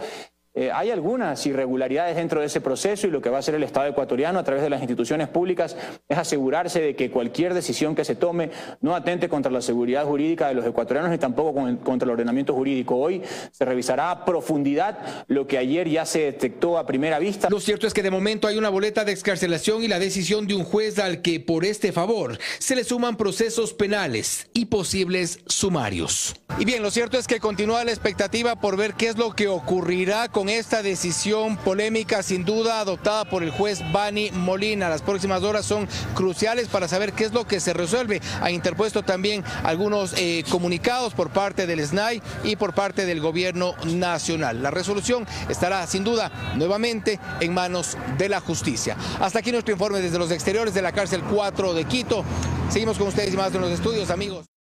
Eh, 0.54 0.70
hay 0.70 0.92
algunas 0.92 1.46
irregularidades 1.46 2.18
dentro 2.18 2.42
de 2.42 2.48
ese 2.48 2.60
proceso 2.60 3.08
y 3.08 3.10
lo 3.10 3.22
que 3.22 3.30
va 3.30 3.38
a 3.38 3.40
hacer 3.40 3.56
el 3.56 3.64
Estado 3.64 3.88
ecuatoriano 3.88 4.38
a 4.38 4.44
través 4.44 4.62
de 4.62 4.70
las 4.70 4.82
instituciones 4.82 5.30
públicas 5.30 5.78
es 6.10 6.18
asegurarse 6.18 6.82
de 6.82 6.94
que 6.94 7.10
cualquier 7.10 7.54
decisión 7.54 7.96
que 7.96 8.04
se 8.04 8.16
tome 8.16 8.52
no 8.82 8.94
atente 8.94 9.30
contra 9.30 9.50
la 9.50 9.62
seguridad 9.62 10.04
jurídica 10.04 10.50
de 10.50 10.56
los 10.56 10.66
ecuatorianos 10.66 11.10
ni 11.10 11.18
tampoco 11.18 11.54
contra 11.86 12.06
el 12.06 12.12
ordenamiento 12.12 12.54
jurídico. 12.54 12.98
Hoy 12.98 13.22
se 13.52 13.64
revisará 13.64 14.12
a 14.12 14.26
profundidad 14.26 15.00
lo 15.28 15.48
que 15.48 15.58
ayer 15.58 15.88
ya 15.88 16.06
se 16.06 16.20
detectó 16.20 16.78
a 16.78 16.86
primera 16.86 17.18
vista. 17.18 17.48
Lo 17.50 17.62
cierto 17.62 17.88
es 17.88 17.94
que 17.94 18.04
de 18.04 18.12
momento 18.12 18.46
hay 18.46 18.58
una 18.58 18.68
boleta 18.68 19.06
de 19.06 19.14
excarcelación 19.14 19.84
y 19.84 19.88
la 19.88 20.00
decisión 20.00 20.48
de 20.48 20.56
un 20.56 20.66
juez 20.66 21.00
al 21.00 21.22
que 21.22 21.40
por 21.40 21.64
este 21.64 21.94
favor 21.94 22.38
se 22.60 22.76
le 22.76 22.84
suman 22.84 23.16
procesos 23.16 23.74
penales 23.74 24.50
y 24.54 24.66
posibles 24.66 25.40
sumarios. 25.46 26.36
Y 26.60 26.66
bien, 26.66 26.84
lo 26.84 26.92
cierto 26.92 27.18
es 27.18 27.26
que 27.26 27.40
continúa 27.40 27.86
la 27.86 27.92
expectativa 27.92 28.60
por 28.60 28.76
ver 28.76 28.96
qué 28.96 29.08
es 29.08 29.18
lo 29.18 29.34
que 29.34 29.48
ocurrirá 29.48 30.28
con 30.28 30.41
con 30.42 30.50
esta 30.50 30.82
decisión 30.82 31.56
polémica 31.56 32.24
sin 32.24 32.44
duda 32.44 32.80
adoptada 32.80 33.26
por 33.26 33.44
el 33.44 33.52
juez 33.52 33.80
Bani 33.92 34.32
Molina. 34.32 34.90
Las 34.90 35.04
próximas 35.04 35.44
horas 35.44 35.68
son 35.68 35.88
cruciales 36.16 36.68
para 36.68 36.88
saber 36.88 37.14
qué 37.14 37.26
es 37.26 37.32
lo 37.32 37.46
que 37.46 37.60
se 37.60 37.74
resuelve. 37.74 38.24
Ha 38.42 38.50
interpuesto 38.50 39.04
también 39.04 39.44
algunos 39.62 40.16
eh, 40.18 40.44
comunicados 40.50 41.14
por 41.14 41.30
parte 41.30 41.68
del 41.68 41.86
SNAI 41.86 42.24
y 42.44 42.56
por 42.56 42.74
parte 42.74 43.06
del 43.06 43.22
gobierno 43.22 43.76
nacional. 43.86 44.64
La 44.64 44.72
resolución 44.72 45.28
estará 45.48 45.86
sin 45.86 46.04
duda 46.04 46.32
nuevamente 46.56 47.20
en 47.40 47.54
manos 47.54 47.96
de 48.18 48.28
la 48.28 48.40
justicia. 48.40 48.98
Hasta 49.20 49.38
aquí 49.38 49.52
nuestro 49.52 49.74
informe 49.74 50.02
desde 50.02 50.18
los 50.18 50.32
exteriores 50.32 50.74
de 50.74 50.82
la 50.82 50.92
cárcel 50.92 51.22
4 51.22 51.76
de 51.76 51.86
Quito. 51.86 52.26
Seguimos 52.72 52.98
con 52.98 53.10
ustedes 53.10 53.32
y 53.32 53.38
más 53.38 53.54
en 53.54 53.62
los 53.62 53.70
estudios, 53.70 54.10
amigos. 54.10 54.51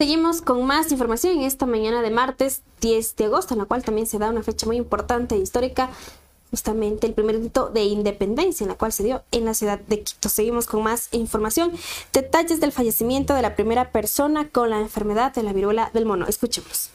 Seguimos 0.00 0.42
con 0.42 0.66
más 0.66 0.90
información 0.90 1.34
en 1.34 1.42
esta 1.42 1.66
mañana 1.66 2.02
de 2.02 2.10
martes 2.10 2.62
10 2.80 3.14
de 3.14 3.26
agosto, 3.26 3.54
en 3.54 3.60
la 3.60 3.66
cual 3.66 3.84
también 3.84 4.08
se 4.08 4.18
da 4.18 4.28
una 4.28 4.42
fecha 4.42 4.66
muy 4.66 4.76
importante 4.76 5.36
e 5.36 5.38
histórica, 5.38 5.88
justamente 6.50 7.06
el 7.06 7.14
primer 7.14 7.38
grito 7.38 7.68
de 7.68 7.84
independencia, 7.84 8.64
en 8.64 8.70
la 8.70 8.74
cual 8.76 8.92
se 8.92 9.04
dio 9.04 9.22
en 9.30 9.44
la 9.44 9.54
ciudad 9.54 9.78
de 9.78 10.02
Quito. 10.02 10.28
Seguimos 10.28 10.66
con 10.66 10.82
más 10.82 11.10
información. 11.12 11.70
Detalles 12.12 12.58
del 12.58 12.72
fallecimiento 12.72 13.34
de 13.34 13.42
la 13.42 13.54
primera 13.54 13.92
persona 13.92 14.48
con 14.48 14.70
la 14.70 14.80
enfermedad 14.80 15.32
de 15.32 15.44
la 15.44 15.52
viruela 15.52 15.92
del 15.94 16.06
mono. 16.06 16.26
Escuchemos. 16.26 16.90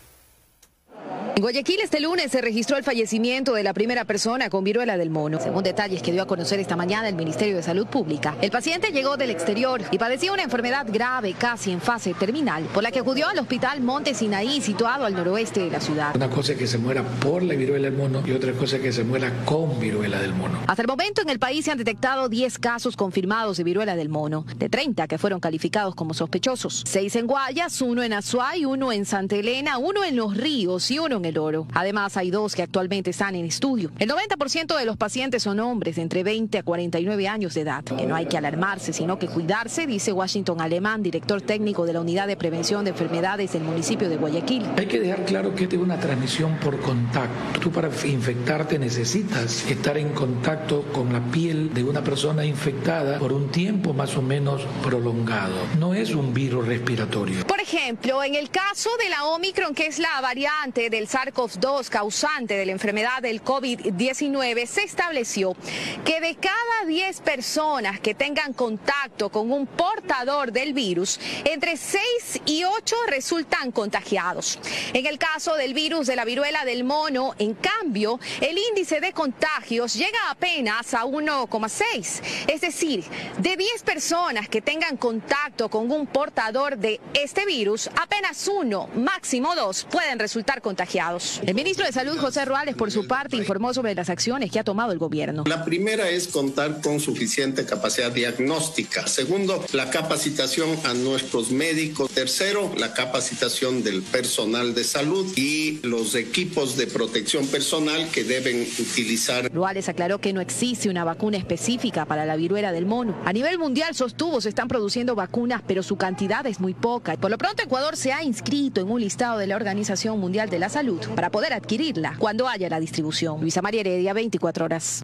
En 1.39 1.41
Guayaquil 1.41 1.79
este 1.81 2.01
lunes 2.01 2.31
se 2.31 2.41
registró 2.41 2.75
el 2.75 2.83
fallecimiento 2.83 3.53
de 3.53 3.63
la 3.63 3.73
primera 3.73 4.03
persona 4.03 4.49
con 4.49 4.65
viruela 4.65 4.97
del 4.97 5.09
mono. 5.09 5.39
Según 5.39 5.63
detalles 5.63 6.01
que 6.01 6.11
dio 6.11 6.21
a 6.21 6.27
conocer 6.27 6.59
esta 6.59 6.75
mañana 6.75 7.07
el 7.07 7.15
Ministerio 7.15 7.55
de 7.55 7.63
Salud 7.63 7.87
Pública, 7.87 8.35
el 8.41 8.51
paciente 8.51 8.91
llegó 8.91 9.15
del 9.15 9.29
exterior 9.29 9.81
y 9.89 9.97
padecía 9.97 10.33
una 10.33 10.43
enfermedad 10.43 10.85
grave, 10.89 11.33
casi 11.39 11.71
en 11.71 11.79
fase 11.79 12.13
terminal, 12.13 12.65
por 12.73 12.83
la 12.83 12.91
que 12.91 12.99
acudió 12.99 13.29
al 13.29 13.39
hospital 13.39 13.79
Monte 13.79 14.13
Sinaí, 14.13 14.59
situado 14.59 15.05
al 15.05 15.13
noroeste 15.13 15.61
de 15.61 15.69
la 15.69 15.79
ciudad. 15.79 16.13
Una 16.13 16.29
cosa 16.29 16.51
es 16.51 16.57
que 16.57 16.67
se 16.67 16.77
muera 16.77 17.03
por 17.03 17.41
la 17.41 17.53
viruela 17.53 17.89
del 17.89 17.97
mono 17.97 18.21
y 18.25 18.31
otra 18.31 18.51
cosa 18.51 18.75
es 18.75 18.81
que 18.81 18.91
se 18.91 19.05
muera 19.05 19.31
con 19.45 19.79
viruela 19.79 20.19
del 20.19 20.33
mono. 20.33 20.59
Hasta 20.67 20.81
el 20.81 20.89
momento 20.89 21.21
en 21.21 21.29
el 21.29 21.39
país 21.39 21.63
se 21.63 21.71
han 21.71 21.77
detectado 21.77 22.27
10 22.27 22.59
casos 22.59 22.97
confirmados 22.97 23.55
de 23.55 23.63
viruela 23.63 23.95
del 23.95 24.09
mono, 24.09 24.45
de 24.57 24.67
30 24.67 25.07
que 25.07 25.17
fueron 25.17 25.39
calificados 25.39 25.95
como 25.95 26.13
sospechosos. 26.13 26.83
6 26.85 27.15
en 27.15 27.27
Guayas, 27.27 27.81
uno 27.81 28.03
en 28.03 28.11
Azuay, 28.11 28.65
uno 28.65 28.91
en 28.91 29.05
Santa 29.05 29.37
Elena, 29.37 29.77
uno 29.77 30.03
en 30.03 30.17
Los 30.17 30.35
Ríos 30.35 30.91
y 30.91 30.98
uno 30.99 31.17
en 31.17 31.25
el 31.25 31.37
oro. 31.37 31.67
Además, 31.73 32.17
hay 32.17 32.31
dos 32.31 32.55
que 32.55 32.63
actualmente 32.63 33.09
están 33.11 33.35
en 33.35 33.45
estudio. 33.45 33.91
El 33.99 34.09
90% 34.09 34.77
de 34.77 34.85
los 34.85 34.97
pacientes 34.97 35.43
son 35.43 35.59
hombres 35.59 35.95
de 35.95 36.01
entre 36.01 36.23
20 36.23 36.57
a 36.57 36.63
49 36.63 37.27
años 37.27 37.53
de 37.53 37.61
edad. 37.61 37.83
Que 37.83 38.05
no 38.05 38.15
hay 38.15 38.27
que 38.27 38.37
alarmarse, 38.37 38.93
sino 38.93 39.17
que 39.17 39.27
cuidarse, 39.27 39.87
dice 39.87 40.11
Washington 40.11 40.61
Alemán, 40.61 41.03
director 41.03 41.41
técnico 41.41 41.85
de 41.85 41.93
la 41.93 42.01
Unidad 42.01 42.27
de 42.27 42.37
Prevención 42.37 42.83
de 42.83 42.91
Enfermedades 42.91 43.53
del 43.53 43.63
municipio 43.63 44.09
de 44.09 44.17
Guayaquil. 44.17 44.65
Hay 44.77 44.87
que 44.87 44.99
dejar 44.99 45.25
claro 45.25 45.55
que 45.55 45.65
es 45.65 45.73
una 45.73 45.99
transmisión 45.99 46.57
por 46.57 46.79
contacto. 46.79 47.59
Tú 47.59 47.71
para 47.71 47.89
infectarte 48.05 48.79
necesitas 48.79 49.65
estar 49.69 49.97
en 49.97 50.09
contacto 50.13 50.83
con 50.91 51.13
la 51.13 51.21
piel 51.31 51.73
de 51.73 51.83
una 51.83 52.03
persona 52.03 52.45
infectada 52.45 53.19
por 53.19 53.33
un 53.33 53.49
tiempo 53.49 53.93
más 53.93 54.15
o 54.17 54.21
menos 54.21 54.65
prolongado. 54.83 55.55
No 55.77 55.93
es 55.93 56.13
un 56.13 56.33
virus 56.33 56.67
respiratorio. 56.67 57.45
Por 57.45 57.59
ejemplo, 57.59 58.23
en 58.23 58.35
el 58.35 58.49
caso 58.49 58.89
de 59.01 59.09
la 59.09 59.25
Omicron, 59.25 59.73
que 59.73 59.87
es 59.87 59.99
la 59.99 60.19
variante 60.21 60.78
del 60.87 61.09
SARS-CoV-2 61.09 61.89
causante 61.89 62.53
de 62.53 62.65
la 62.65 62.71
enfermedad 62.71 63.21
del 63.21 63.43
COVID-19, 63.43 64.65
se 64.65 64.83
estableció 64.83 65.57
que 66.05 66.21
de 66.21 66.35
cada 66.35 66.85
10 66.87 67.19
personas 67.19 67.99
que 67.99 68.13
tengan 68.13 68.53
contacto 68.53 69.29
con 69.29 69.51
un 69.51 69.67
portador 69.67 70.53
del 70.53 70.71
virus, 70.73 71.19
entre 71.43 71.75
6 71.75 72.03
y 72.45 72.63
8 72.63 72.95
resultan 73.07 73.73
contagiados. 73.73 74.57
En 74.93 75.05
el 75.05 75.17
caso 75.17 75.55
del 75.55 75.73
virus 75.73 76.07
de 76.07 76.15
la 76.15 76.23
viruela 76.23 76.63
del 76.63 76.85
mono, 76.85 77.35
en 77.39 77.55
cambio, 77.55 78.17
el 78.39 78.57
índice 78.57 79.01
de 79.01 79.11
contagios 79.11 79.95
llega 79.95 80.29
apenas 80.29 80.93
a 80.93 81.03
1,6. 81.03 82.21
Es 82.47 82.61
decir, 82.61 83.03
de 83.39 83.57
10 83.57 83.83
personas 83.83 84.47
que 84.47 84.61
tengan 84.61 84.95
contacto 84.95 85.67
con 85.69 85.91
un 85.91 86.07
portador 86.07 86.77
de 86.77 87.01
este 87.13 87.45
virus, 87.45 87.89
apenas 88.01 88.47
uno, 88.47 88.87
máximo 88.95 89.55
dos, 89.55 89.85
pueden 89.89 90.19
resultar 90.19 90.61
contagiados 90.61 90.68
contagiados. 90.69 91.41
El 91.47 91.55
ministro 91.55 91.83
de 91.83 91.91
Salud, 91.91 92.15
José 92.19 92.45
Ruales, 92.45 92.75
por 92.75 92.91
su 92.91 93.07
parte, 93.07 93.35
informó 93.35 93.73
sobre 93.73 93.95
las 93.95 94.07
acciones 94.11 94.51
que 94.51 94.59
ha 94.59 94.63
tomado 94.63 94.91
el 94.91 94.99
gobierno. 94.99 95.45
La 95.47 95.65
primera 95.65 96.07
es 96.11 96.27
contar 96.27 96.79
con 96.79 96.99
suficiente 96.99 97.65
capacidad 97.65 98.11
diagnóstica. 98.11 99.07
Segundo, 99.07 99.65
la 99.73 99.89
capacitación 99.89 100.69
a 100.83 100.93
nuestros 100.93 101.49
médicos. 101.49 102.11
Tercero, 102.11 102.71
la 102.77 102.93
capacitación 102.93 103.83
del 103.83 104.03
personal 104.03 104.75
de 104.75 104.83
salud 104.83 105.25
y 105.35 105.79
los 105.81 106.13
equipos 106.13 106.77
de 106.77 106.85
protección 106.85 107.47
personal 107.47 108.07
que 108.11 108.23
deben 108.23 108.67
utilizar. 108.77 109.51
Ruales 109.51 109.89
aclaró 109.89 110.19
que 110.19 110.33
no 110.33 110.41
existe 110.41 110.87
una 110.87 111.03
vacuna 111.03 111.37
específica 111.37 112.05
para 112.05 112.27
la 112.27 112.35
viruela 112.35 112.71
del 112.71 112.85
mono. 112.85 113.19
A 113.25 113.33
nivel 113.33 113.57
mundial, 113.57 113.95
sostuvo 113.95 114.39
se 114.39 114.49
están 114.49 114.67
produciendo 114.67 115.15
vacunas, 115.15 115.63
pero 115.65 115.81
su 115.81 115.97
cantidad 115.97 116.45
es 116.45 116.59
muy 116.59 116.75
poca. 116.75 117.17
Por 117.17 117.31
lo 117.31 117.39
pronto, 117.39 117.63
Ecuador 117.63 117.97
se 117.97 118.13
ha 118.13 118.23
inscrito 118.23 118.81
en 118.81 118.91
un 118.91 119.01
listado 119.01 119.39
de 119.39 119.47
la 119.47 119.55
Organización 119.55 120.19
Mundial 120.19 120.47
de 120.49 120.58
la 120.59 120.69
Salud 120.69 120.99
para 121.15 121.29
poder 121.29 121.53
adquirirla 121.53 122.15
cuando 122.19 122.47
haya 122.47 122.69
la 122.69 122.79
distribución. 122.79 123.41
Luisa 123.41 123.61
María 123.61 123.81
Heredia, 123.81 124.13
24 124.13 124.65
horas. 124.65 125.01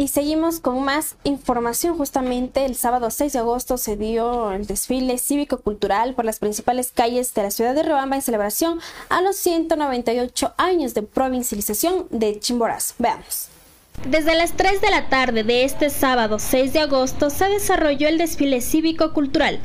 Y 0.00 0.08
seguimos 0.08 0.60
con 0.60 0.82
más 0.82 1.16
información. 1.24 1.94
Justamente 1.98 2.64
el 2.64 2.74
sábado 2.74 3.10
6 3.10 3.34
de 3.34 3.38
agosto 3.38 3.76
se 3.76 3.98
dio 3.98 4.50
el 4.52 4.66
desfile 4.66 5.18
cívico-cultural 5.18 6.14
por 6.14 6.24
las 6.24 6.38
principales 6.38 6.90
calles 6.90 7.34
de 7.34 7.42
la 7.42 7.50
ciudad 7.50 7.74
de 7.74 7.82
Riobamba 7.82 8.16
en 8.16 8.22
celebración 8.22 8.80
a 9.10 9.20
los 9.20 9.36
198 9.36 10.54
años 10.56 10.94
de 10.94 11.02
provincialización 11.02 12.06
de 12.08 12.40
Chimborazo. 12.40 12.94
Veamos. 12.98 13.48
Desde 14.08 14.34
las 14.34 14.52
3 14.52 14.80
de 14.80 14.90
la 14.90 15.10
tarde 15.10 15.44
de 15.44 15.64
este 15.64 15.90
sábado 15.90 16.38
6 16.38 16.72
de 16.72 16.80
agosto 16.80 17.28
se 17.28 17.50
desarrolló 17.50 18.08
el 18.08 18.16
desfile 18.16 18.62
cívico-cultural 18.62 19.60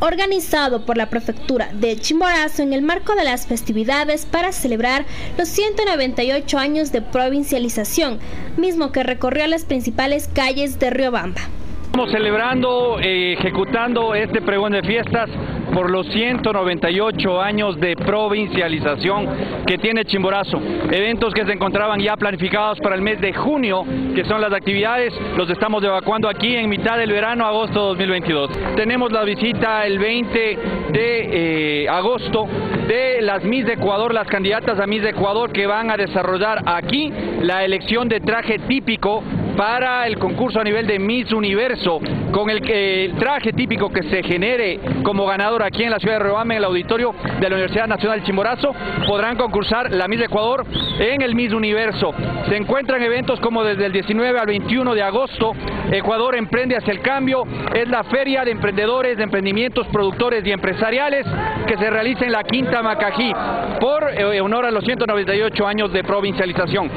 organizado 0.00 0.84
por 0.84 0.96
la 0.96 1.10
prefectura 1.10 1.70
de 1.72 1.96
Chimborazo 1.96 2.62
en 2.62 2.72
el 2.72 2.82
marco 2.82 3.14
de 3.14 3.24
las 3.24 3.46
festividades 3.46 4.26
para 4.26 4.52
celebrar 4.52 5.04
los 5.38 5.48
198 5.48 6.58
años 6.58 6.92
de 6.92 7.02
provincialización, 7.02 8.18
mismo 8.56 8.92
que 8.92 9.02
recorrió 9.02 9.46
las 9.46 9.64
principales 9.64 10.28
calles 10.32 10.78
de 10.78 10.90
Riobamba. 10.90 11.42
Estamos 11.90 12.12
celebrando, 12.12 13.00
eh, 13.00 13.32
ejecutando 13.32 14.14
este 14.14 14.40
pregón 14.42 14.70
de 14.70 14.80
fiestas 14.80 15.28
por 15.74 15.90
los 15.90 16.06
198 16.06 17.40
años 17.40 17.80
de 17.80 17.96
provincialización 17.96 19.28
que 19.66 19.76
tiene 19.76 20.04
Chimborazo. 20.04 20.62
Eventos 20.88 21.34
que 21.34 21.44
se 21.44 21.52
encontraban 21.52 21.98
ya 21.98 22.16
planificados 22.16 22.78
para 22.78 22.94
el 22.94 23.02
mes 23.02 23.20
de 23.20 23.32
junio, 23.32 23.84
que 24.14 24.24
son 24.24 24.40
las 24.40 24.52
actividades, 24.52 25.12
los 25.36 25.50
estamos 25.50 25.82
evacuando 25.82 26.28
aquí 26.28 26.54
en 26.54 26.68
mitad 26.68 26.96
del 26.96 27.10
verano, 27.10 27.44
agosto 27.44 27.80
2022. 27.86 28.50
Tenemos 28.76 29.10
la 29.10 29.24
visita 29.24 29.84
el 29.84 29.98
20 29.98 30.58
de 30.92 31.82
eh, 31.82 31.88
agosto 31.88 32.46
de 32.86 33.20
las 33.20 33.42
Miss 33.42 33.66
de 33.66 33.72
Ecuador, 33.72 34.14
las 34.14 34.28
candidatas 34.28 34.78
a 34.78 34.86
Miss 34.86 35.02
de 35.02 35.10
Ecuador 35.10 35.50
que 35.50 35.66
van 35.66 35.90
a 35.90 35.96
desarrollar 35.96 36.62
aquí 36.66 37.12
la 37.42 37.64
elección 37.64 38.08
de 38.08 38.20
traje 38.20 38.60
típico 38.60 39.24
para 39.56 40.06
el 40.06 40.18
concurso 40.18 40.60
a 40.60 40.64
nivel 40.64 40.86
de 40.86 40.98
Miss 40.98 41.32
Universo, 41.32 42.00
con 42.32 42.50
el, 42.50 43.14
traje 43.18 43.52
típico 43.52 43.90
que 43.90 44.02
se 44.04 44.22
genere 44.22 44.80
como 45.02 45.26
ganador 45.26 45.62
aquí 45.62 45.84
en 45.84 45.90
la 45.90 45.98
ciudad 45.98 46.18
de 46.18 46.24
Riobamba, 46.24 46.54
en 46.54 46.58
el 46.58 46.64
auditorio 46.64 47.14
de 47.40 47.48
la 47.48 47.54
Universidad 47.54 47.86
Nacional 47.86 48.22
Chimborazo, 48.24 48.74
podrán 49.06 49.36
concursar 49.36 49.90
la 49.90 50.08
Miss 50.08 50.22
Ecuador 50.22 50.66
en 50.98 51.22
el 51.22 51.34
Miss 51.34 51.52
Universo. 51.52 52.14
Se 52.48 52.56
encuentran 52.56 53.02
eventos 53.02 53.40
como 53.40 53.64
desde 53.64 53.86
el 53.86 53.92
19 53.92 54.38
al 54.38 54.46
21 54.46 54.94
de 54.94 55.02
agosto, 55.02 55.52
Ecuador 55.90 56.36
emprende 56.36 56.76
hacia 56.76 56.92
el 56.92 57.00
cambio, 57.00 57.44
es 57.74 57.88
la 57.88 58.04
feria 58.04 58.44
de 58.44 58.52
emprendedores, 58.52 59.16
de 59.16 59.24
emprendimientos, 59.24 59.86
productores 59.88 60.46
y 60.46 60.52
empresariales 60.52 61.26
que 61.66 61.76
se 61.76 61.90
realiza 61.90 62.24
en 62.24 62.32
la 62.32 62.44
Quinta 62.44 62.82
Macají 62.82 63.32
por 63.80 64.10
eh, 64.10 64.40
honor 64.40 64.66
a 64.66 64.70
los 64.70 64.84
198 64.84 65.66
años 65.66 65.92
de 65.92 66.04
provincialización. 66.04 66.90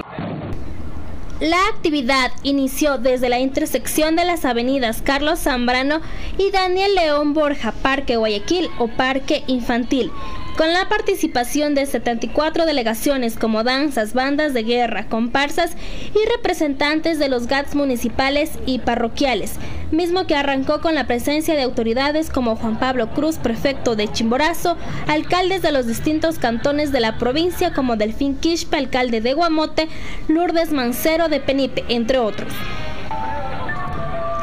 La 1.43 1.67
actividad 1.67 2.31
inició 2.43 2.97
desde 2.97 3.27
la 3.27 3.41
intersección 3.41 4.15
de 4.15 4.23
las 4.23 4.45
avenidas 4.45 5.01
Carlos 5.01 5.39
Zambrano 5.39 5.99
y 6.37 6.51
Daniel 6.51 6.95
León 6.95 7.33
Borja, 7.33 7.73
Parque 7.73 8.15
Guayaquil 8.15 8.69
o 8.79 8.87
Parque 8.87 9.43
Infantil, 9.47 10.09
con 10.57 10.71
la 10.71 10.87
participación 10.87 11.73
de 11.73 11.85
74 11.85 12.65
delegaciones 12.65 13.37
como 13.37 13.63
danzas, 13.63 14.13
bandas 14.13 14.53
de 14.53 14.63
guerra, 14.63 15.07
comparsas 15.07 15.75
y 16.13 16.29
representantes 16.35 17.19
de 17.19 17.29
los 17.29 17.47
GATS 17.47 17.75
municipales 17.75 18.51
y 18.65 18.79
parroquiales, 18.79 19.53
mismo 19.91 20.27
que 20.27 20.35
arrancó 20.35 20.81
con 20.81 20.95
la 20.95 21.07
presencia 21.07 21.55
de 21.55 21.63
autoridades 21.63 22.29
como 22.29 22.55
Juan 22.55 22.77
Pablo 22.77 23.09
Cruz, 23.13 23.37
prefecto 23.37 23.95
de 23.95 24.11
Chimborazo, 24.11 24.77
alcaldes 25.07 25.61
de 25.61 25.71
los 25.71 25.87
distintos 25.87 26.37
cantones 26.37 26.91
de 26.91 26.99
la 26.99 27.17
provincia 27.17 27.73
como 27.73 27.95
Delfín 27.95 28.35
Quispe, 28.35 28.77
alcalde 28.77 29.21
de 29.21 29.33
Guamote, 29.33 29.87
Lourdes 30.27 30.71
Mancero 30.71 31.29
de 31.29 31.39
Penipe, 31.39 31.83
entre 31.89 32.19
otros. 32.19 32.53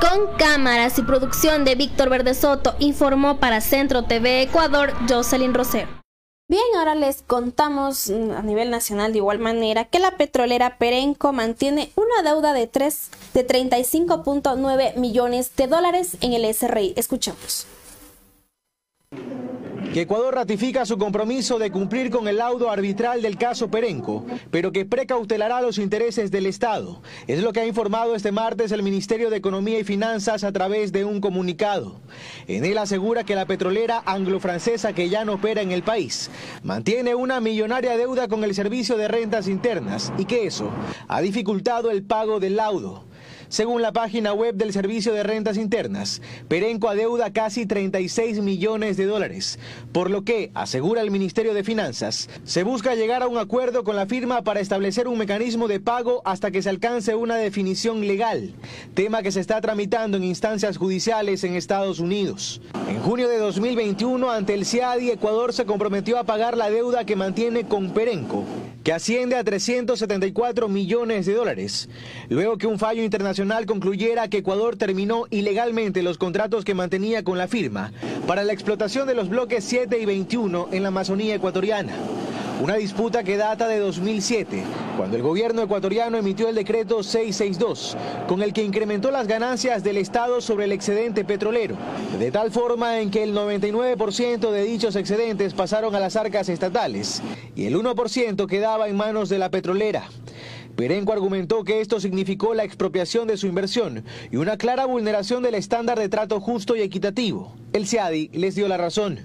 Con 0.00 0.34
cámaras 0.38 0.98
y 0.98 1.02
producción 1.02 1.64
de 1.64 1.74
Víctor 1.74 2.08
Verdesoto, 2.08 2.74
informó 2.78 3.36
para 3.36 3.60
Centro 3.60 4.04
TV 4.04 4.42
Ecuador 4.42 4.94
Jocelyn 5.06 5.52
Rosero. 5.52 5.99
Bien, 6.50 6.64
ahora 6.76 6.96
les 6.96 7.22
contamos 7.22 8.10
mm, 8.10 8.32
a 8.32 8.42
nivel 8.42 8.70
nacional 8.70 9.12
de 9.12 9.18
igual 9.18 9.38
manera 9.38 9.84
que 9.84 10.00
la 10.00 10.16
petrolera 10.16 10.78
Perenco 10.78 11.32
mantiene 11.32 11.92
una 11.94 12.28
deuda 12.28 12.52
de, 12.52 12.66
3, 12.66 13.10
de 13.34 13.46
35.9 13.46 14.96
millones 14.96 15.54
de 15.54 15.68
dólares 15.68 16.16
en 16.20 16.32
el 16.32 16.52
SRI. 16.52 16.94
Escuchamos 16.96 17.68
que 19.92 20.02
Ecuador 20.02 20.34
ratifica 20.34 20.86
su 20.86 20.98
compromiso 20.98 21.58
de 21.58 21.72
cumplir 21.72 22.10
con 22.10 22.28
el 22.28 22.36
laudo 22.36 22.70
arbitral 22.70 23.22
del 23.22 23.36
caso 23.36 23.70
Perenco, 23.70 24.24
pero 24.50 24.70
que 24.70 24.84
precautelará 24.84 25.60
los 25.60 25.78
intereses 25.78 26.30
del 26.30 26.46
Estado. 26.46 27.02
Es 27.26 27.42
lo 27.42 27.52
que 27.52 27.60
ha 27.60 27.66
informado 27.66 28.14
este 28.14 28.30
martes 28.30 28.70
el 28.70 28.84
Ministerio 28.84 29.30
de 29.30 29.38
Economía 29.38 29.80
y 29.80 29.84
Finanzas 29.84 30.44
a 30.44 30.52
través 30.52 30.92
de 30.92 31.04
un 31.04 31.20
comunicado. 31.20 32.00
En 32.46 32.64
él 32.64 32.78
asegura 32.78 33.24
que 33.24 33.34
la 33.34 33.46
petrolera 33.46 34.02
anglo-francesa 34.06 34.92
que 34.92 35.08
ya 35.08 35.24
no 35.24 35.34
opera 35.34 35.60
en 35.60 35.72
el 35.72 35.82
país 35.82 36.30
mantiene 36.62 37.16
una 37.16 37.40
millonaria 37.40 37.96
deuda 37.96 38.28
con 38.28 38.44
el 38.44 38.54
Servicio 38.54 38.96
de 38.96 39.08
Rentas 39.08 39.48
Internas 39.48 40.12
y 40.18 40.24
que 40.24 40.46
eso 40.46 40.70
ha 41.08 41.20
dificultado 41.20 41.90
el 41.90 42.04
pago 42.04 42.38
del 42.38 42.56
laudo. 42.56 43.09
Según 43.50 43.82
la 43.82 43.90
página 43.90 44.32
web 44.32 44.54
del 44.54 44.72
Servicio 44.72 45.12
de 45.12 45.24
Rentas 45.24 45.56
Internas, 45.56 46.22
Perenco 46.46 46.88
adeuda 46.88 47.32
casi 47.32 47.66
36 47.66 48.38
millones 48.42 48.96
de 48.96 49.06
dólares, 49.06 49.58
por 49.90 50.08
lo 50.08 50.22
que, 50.22 50.52
asegura 50.54 51.00
el 51.00 51.10
Ministerio 51.10 51.52
de 51.52 51.64
Finanzas, 51.64 52.30
se 52.44 52.62
busca 52.62 52.94
llegar 52.94 53.24
a 53.24 53.26
un 53.26 53.38
acuerdo 53.38 53.82
con 53.82 53.96
la 53.96 54.06
firma 54.06 54.42
para 54.42 54.60
establecer 54.60 55.08
un 55.08 55.18
mecanismo 55.18 55.66
de 55.66 55.80
pago 55.80 56.22
hasta 56.24 56.52
que 56.52 56.62
se 56.62 56.68
alcance 56.68 57.16
una 57.16 57.34
definición 57.34 58.06
legal, 58.06 58.54
tema 58.94 59.20
que 59.20 59.32
se 59.32 59.40
está 59.40 59.60
tramitando 59.60 60.16
en 60.16 60.22
instancias 60.22 60.76
judiciales 60.76 61.42
en 61.42 61.56
Estados 61.56 61.98
Unidos. 61.98 62.62
En 62.88 63.00
junio 63.00 63.28
de 63.28 63.38
2021, 63.38 64.30
ante 64.30 64.54
el 64.54 64.64
CIADI, 64.64 65.10
Ecuador 65.10 65.52
se 65.52 65.66
comprometió 65.66 66.20
a 66.20 66.24
pagar 66.24 66.56
la 66.56 66.70
deuda 66.70 67.04
que 67.04 67.16
mantiene 67.16 67.66
con 67.66 67.90
Perenco, 67.90 68.44
que 68.84 68.92
asciende 68.92 69.34
a 69.34 69.42
374 69.42 70.68
millones 70.68 71.26
de 71.26 71.34
dólares, 71.34 71.88
luego 72.28 72.56
que 72.56 72.68
un 72.68 72.78
fallo 72.78 73.02
internacional 73.02 73.39
concluyera 73.66 74.28
que 74.28 74.38
Ecuador 74.38 74.76
terminó 74.76 75.26
ilegalmente 75.30 76.02
los 76.02 76.18
contratos 76.18 76.64
que 76.64 76.74
mantenía 76.74 77.24
con 77.24 77.38
la 77.38 77.48
firma 77.48 77.90
para 78.26 78.44
la 78.44 78.52
explotación 78.52 79.06
de 79.06 79.14
los 79.14 79.30
bloques 79.30 79.64
7 79.64 79.98
y 79.98 80.04
21 80.04 80.68
en 80.72 80.82
la 80.82 80.88
Amazonía 80.88 81.34
ecuatoriana. 81.34 81.94
Una 82.62 82.74
disputa 82.74 83.24
que 83.24 83.38
data 83.38 83.66
de 83.66 83.78
2007, 83.78 84.62
cuando 84.98 85.16
el 85.16 85.22
gobierno 85.22 85.62
ecuatoriano 85.62 86.18
emitió 86.18 86.48
el 86.50 86.54
decreto 86.54 87.02
662, 87.02 87.96
con 88.28 88.42
el 88.42 88.52
que 88.52 88.62
incrementó 88.62 89.10
las 89.10 89.26
ganancias 89.26 89.82
del 89.82 89.96
Estado 89.96 90.42
sobre 90.42 90.66
el 90.66 90.72
excedente 90.72 91.24
petrolero, 91.24 91.76
de 92.18 92.30
tal 92.30 92.50
forma 92.50 93.00
en 93.00 93.10
que 93.10 93.22
el 93.22 93.34
99% 93.34 94.50
de 94.50 94.64
dichos 94.64 94.96
excedentes 94.96 95.54
pasaron 95.54 95.94
a 95.94 96.00
las 96.00 96.16
arcas 96.16 96.50
estatales 96.50 97.22
y 97.56 97.64
el 97.64 97.76
1% 97.76 98.46
quedaba 98.46 98.88
en 98.88 98.96
manos 98.96 99.30
de 99.30 99.38
la 99.38 99.50
petrolera. 99.50 100.10
Perenco 100.80 101.12
argumentó 101.12 101.62
que 101.62 101.82
esto 101.82 102.00
significó 102.00 102.54
la 102.54 102.64
expropiación 102.64 103.28
de 103.28 103.36
su 103.36 103.46
inversión 103.46 104.02
y 104.30 104.36
una 104.36 104.56
clara 104.56 104.86
vulneración 104.86 105.42
del 105.42 105.54
estándar 105.54 105.98
de 105.98 106.08
trato 106.08 106.40
justo 106.40 106.74
y 106.74 106.80
equitativo. 106.80 107.52
El 107.74 107.86
CIADI 107.86 108.30
les 108.32 108.54
dio 108.54 108.66
la 108.66 108.78
razón. 108.78 109.18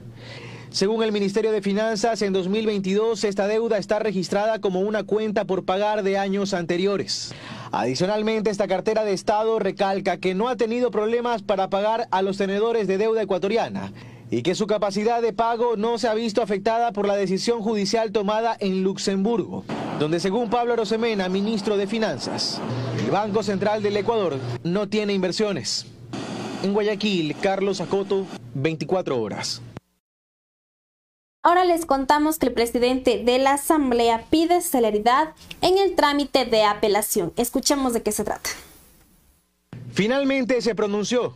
Según 0.70 1.02
el 1.02 1.14
Ministerio 1.14 1.54
de 1.54 1.62
Finanzas, 1.62 2.22
en 2.24 2.34
2022 2.34 3.24
esta 3.24 3.48
deuda 3.48 3.78
está 3.78 4.00
registrada 4.00 4.60
como 4.60 4.82
una 4.82 5.04
cuenta 5.04 5.46
por 5.46 5.64
pagar 5.64 6.04
de 6.04 6.18
años 6.18 6.54
anteriores. 6.54 7.34
Adicionalmente, 7.72 8.50
esta 8.50 8.68
cartera 8.68 9.06
de 9.06 9.14
Estado 9.14 9.58
recalca 9.58 10.18
que 10.18 10.36
no 10.36 10.50
ha 10.50 10.58
tenido 10.58 10.92
problemas 10.92 11.42
para 11.42 11.70
pagar 11.70 12.10
a 12.12 12.22
los 12.22 12.36
tenedores 12.36 12.86
de 12.86 12.98
deuda 12.98 13.22
ecuatoriana 13.22 13.94
y 14.30 14.42
que 14.42 14.56
su 14.56 14.68
capacidad 14.68 15.22
de 15.22 15.34
pago 15.34 15.76
no 15.76 15.98
se 15.98 16.08
ha 16.08 16.14
visto 16.14 16.42
afectada 16.42 16.92
por 16.92 17.08
la 17.08 17.16
decisión 17.16 17.62
judicial 17.62 18.12
tomada 18.12 18.58
en 18.60 18.84
Luxemburgo, 18.84 19.64
donde 20.00 20.20
según 20.20 20.50
Pablo 20.50 20.76
Rosemena, 20.76 21.30
ministro 21.30 21.78
de 21.78 21.88
Finanzas, 21.88 22.60
el 23.00 23.12
Banco 23.12 23.44
Central 23.44 23.84
del 23.84 23.98
Ecuador 23.98 24.38
no 24.64 24.90
tiene 24.90 25.14
inversiones. 25.14 25.86
En 26.64 26.74
Guayaquil, 26.74 27.36
Carlos 27.42 27.82
Acoto, 27.82 28.26
24 28.56 29.22
horas. 29.22 29.62
Ahora 31.44 31.64
les 31.64 31.86
contamos 31.86 32.40
que 32.40 32.48
el 32.48 32.54
presidente 32.54 33.22
de 33.24 33.38
la 33.38 33.54
Asamblea 33.54 34.24
pide 34.32 34.62
celeridad 34.62 35.36
en 35.62 35.78
el 35.78 35.94
trámite 35.94 36.46
de 36.46 36.64
apelación. 36.64 37.34
Escuchemos 37.36 37.94
de 37.94 38.02
qué 38.02 38.12
se 38.12 38.24
trata. 38.24 38.50
Finalmente 39.94 40.60
se 40.62 40.74
pronunció. 40.74 41.36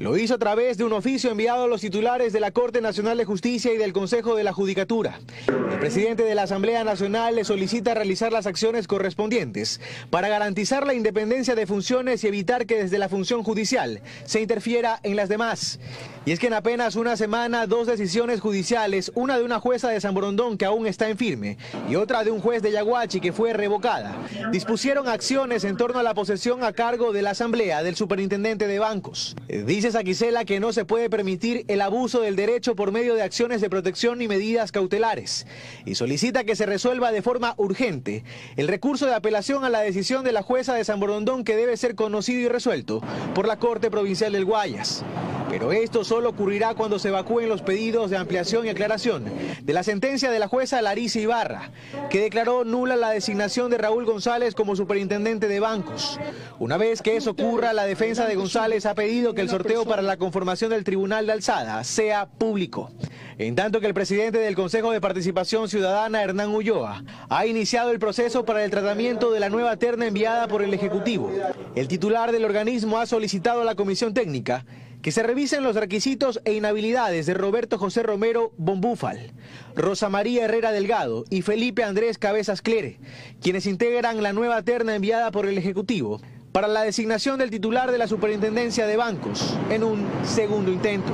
Lo 0.00 0.16
hizo 0.16 0.32
a 0.32 0.38
través 0.38 0.78
de 0.78 0.84
un 0.84 0.94
oficio 0.94 1.30
enviado 1.30 1.64
a 1.64 1.66
los 1.66 1.82
titulares 1.82 2.32
de 2.32 2.40
la 2.40 2.52
Corte 2.52 2.80
Nacional 2.80 3.18
de 3.18 3.26
Justicia 3.26 3.74
y 3.74 3.76
del 3.76 3.92
Consejo 3.92 4.34
de 4.34 4.44
la 4.44 4.54
Judicatura. 4.54 5.20
El 5.46 5.78
presidente 5.78 6.22
de 6.22 6.34
la 6.34 6.44
Asamblea 6.44 6.84
Nacional 6.84 7.36
le 7.36 7.44
solicita 7.44 7.92
realizar 7.92 8.32
las 8.32 8.46
acciones 8.46 8.86
correspondientes 8.86 9.78
para 10.08 10.28
garantizar 10.28 10.86
la 10.86 10.94
independencia 10.94 11.54
de 11.54 11.66
funciones 11.66 12.24
y 12.24 12.28
evitar 12.28 12.64
que 12.64 12.82
desde 12.82 12.96
la 12.96 13.10
función 13.10 13.42
judicial 13.42 14.00
se 14.24 14.40
interfiera 14.40 15.00
en 15.02 15.16
las 15.16 15.28
demás. 15.28 15.78
Y 16.24 16.32
es 16.32 16.38
que 16.38 16.46
en 16.46 16.54
apenas 16.54 16.96
una 16.96 17.18
semana, 17.18 17.66
dos 17.66 17.86
decisiones 17.86 18.40
judiciales, 18.40 19.12
una 19.14 19.36
de 19.36 19.44
una 19.44 19.60
jueza 19.60 19.90
de 19.90 20.00
San 20.00 20.14
Borondón 20.14 20.56
que 20.56 20.64
aún 20.64 20.86
está 20.86 21.10
en 21.10 21.18
firme 21.18 21.58
y 21.90 21.96
otra 21.96 22.24
de 22.24 22.30
un 22.30 22.40
juez 22.40 22.62
de 22.62 22.72
Yaguachi 22.72 23.20
que 23.20 23.32
fue 23.32 23.52
revocada, 23.52 24.16
dispusieron 24.50 25.08
acciones 25.08 25.64
en 25.64 25.76
torno 25.76 25.98
a 25.98 26.02
la 26.02 26.14
posesión 26.14 26.64
a 26.64 26.72
cargo 26.72 27.12
de 27.12 27.20
la 27.20 27.30
Asamblea 27.30 27.82
del 27.82 27.96
superintendente 27.96 28.66
de 28.66 28.78
bancos. 28.78 29.36
Dice 29.48 29.89
Saquicela 29.92 30.44
que 30.44 30.60
no 30.60 30.72
se 30.72 30.84
puede 30.84 31.10
permitir 31.10 31.64
el 31.68 31.80
abuso 31.80 32.20
del 32.20 32.36
derecho 32.36 32.74
por 32.74 32.92
medio 32.92 33.14
de 33.14 33.22
acciones 33.22 33.60
de 33.60 33.70
protección 33.70 34.22
y 34.22 34.28
medidas 34.28 34.72
cautelares 34.72 35.46
y 35.84 35.94
solicita 35.94 36.44
que 36.44 36.56
se 36.56 36.66
resuelva 36.66 37.12
de 37.12 37.22
forma 37.22 37.54
urgente 37.56 38.24
el 38.56 38.68
recurso 38.68 39.06
de 39.06 39.14
apelación 39.14 39.64
a 39.64 39.68
la 39.68 39.80
decisión 39.80 40.24
de 40.24 40.32
la 40.32 40.42
jueza 40.42 40.74
de 40.74 40.84
San 40.84 41.00
Borondón 41.00 41.44
que 41.44 41.56
debe 41.56 41.76
ser 41.76 41.94
conocido 41.94 42.40
y 42.40 42.48
resuelto 42.48 43.00
por 43.34 43.46
la 43.46 43.58
Corte 43.58 43.90
Provincial 43.90 44.32
del 44.32 44.44
Guayas. 44.44 45.04
Pero 45.50 45.72
esto 45.72 46.04
solo 46.04 46.28
ocurrirá 46.28 46.74
cuando 46.74 47.00
se 47.00 47.08
evacúen 47.08 47.48
los 47.48 47.62
pedidos 47.62 48.08
de 48.08 48.16
ampliación 48.16 48.66
y 48.66 48.68
aclaración 48.68 49.24
de 49.60 49.72
la 49.72 49.82
sentencia 49.82 50.30
de 50.30 50.38
la 50.38 50.46
jueza 50.46 50.80
Larisa 50.80 51.18
Ibarra, 51.18 51.72
que 52.08 52.20
declaró 52.20 52.64
nula 52.64 52.94
la 52.94 53.10
designación 53.10 53.68
de 53.68 53.76
Raúl 53.78 54.04
González 54.04 54.54
como 54.54 54.76
superintendente 54.76 55.48
de 55.48 55.58
bancos. 55.58 56.20
Una 56.60 56.76
vez 56.76 57.02
que 57.02 57.16
eso 57.16 57.30
ocurra, 57.30 57.72
la 57.72 57.84
defensa 57.84 58.26
de 58.26 58.36
González 58.36 58.86
ha 58.86 58.94
pedido 58.94 59.34
que 59.34 59.40
el 59.40 59.48
sorteo 59.48 59.79
para 59.84 60.02
la 60.02 60.16
conformación 60.16 60.70
del 60.70 60.84
Tribunal 60.84 61.26
de 61.26 61.32
Alzada 61.32 61.82
sea 61.84 62.26
público. 62.26 62.90
En 63.38 63.54
tanto 63.54 63.80
que 63.80 63.86
el 63.86 63.94
presidente 63.94 64.38
del 64.38 64.54
Consejo 64.54 64.90
de 64.92 65.00
Participación 65.00 65.68
Ciudadana, 65.68 66.22
Hernán 66.22 66.50
Ulloa, 66.50 67.04
ha 67.28 67.46
iniciado 67.46 67.90
el 67.90 67.98
proceso 67.98 68.44
para 68.44 68.64
el 68.64 68.70
tratamiento 68.70 69.30
de 69.30 69.40
la 69.40 69.48
nueva 69.48 69.76
terna 69.76 70.06
enviada 70.06 70.46
por 70.48 70.62
el 70.62 70.74
Ejecutivo. 70.74 71.32
El 71.74 71.88
titular 71.88 72.32
del 72.32 72.44
organismo 72.44 72.98
ha 72.98 73.06
solicitado 73.06 73.62
a 73.62 73.64
la 73.64 73.74
Comisión 73.74 74.12
Técnica 74.12 74.66
que 75.02 75.12
se 75.12 75.22
revisen 75.22 75.62
los 75.62 75.76
requisitos 75.76 76.40
e 76.44 76.52
inhabilidades 76.52 77.24
de 77.24 77.34
Roberto 77.34 77.78
José 77.78 78.02
Romero 78.02 78.52
Bombúfal, 78.58 79.32
Rosa 79.74 80.10
María 80.10 80.44
Herrera 80.44 80.72
Delgado 80.72 81.24
y 81.30 81.42
Felipe 81.42 81.84
Andrés 81.84 82.18
Cabezas 82.18 82.60
Clere, 82.60 82.98
quienes 83.40 83.64
integran 83.64 84.22
la 84.22 84.34
nueva 84.34 84.62
terna 84.62 84.94
enviada 84.94 85.30
por 85.30 85.46
el 85.46 85.56
Ejecutivo 85.56 86.20
para 86.52 86.68
la 86.68 86.82
designación 86.82 87.38
del 87.38 87.50
titular 87.50 87.90
de 87.90 87.98
la 87.98 88.08
Superintendencia 88.08 88.86
de 88.86 88.96
Bancos 88.96 89.56
en 89.70 89.84
un 89.84 90.08
segundo 90.24 90.70
intento. 90.70 91.12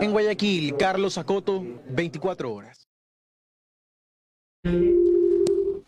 En 0.00 0.12
Guayaquil, 0.12 0.76
Carlos 0.76 1.18
Acoto, 1.18 1.62
24 1.88 2.52
horas. 2.52 2.88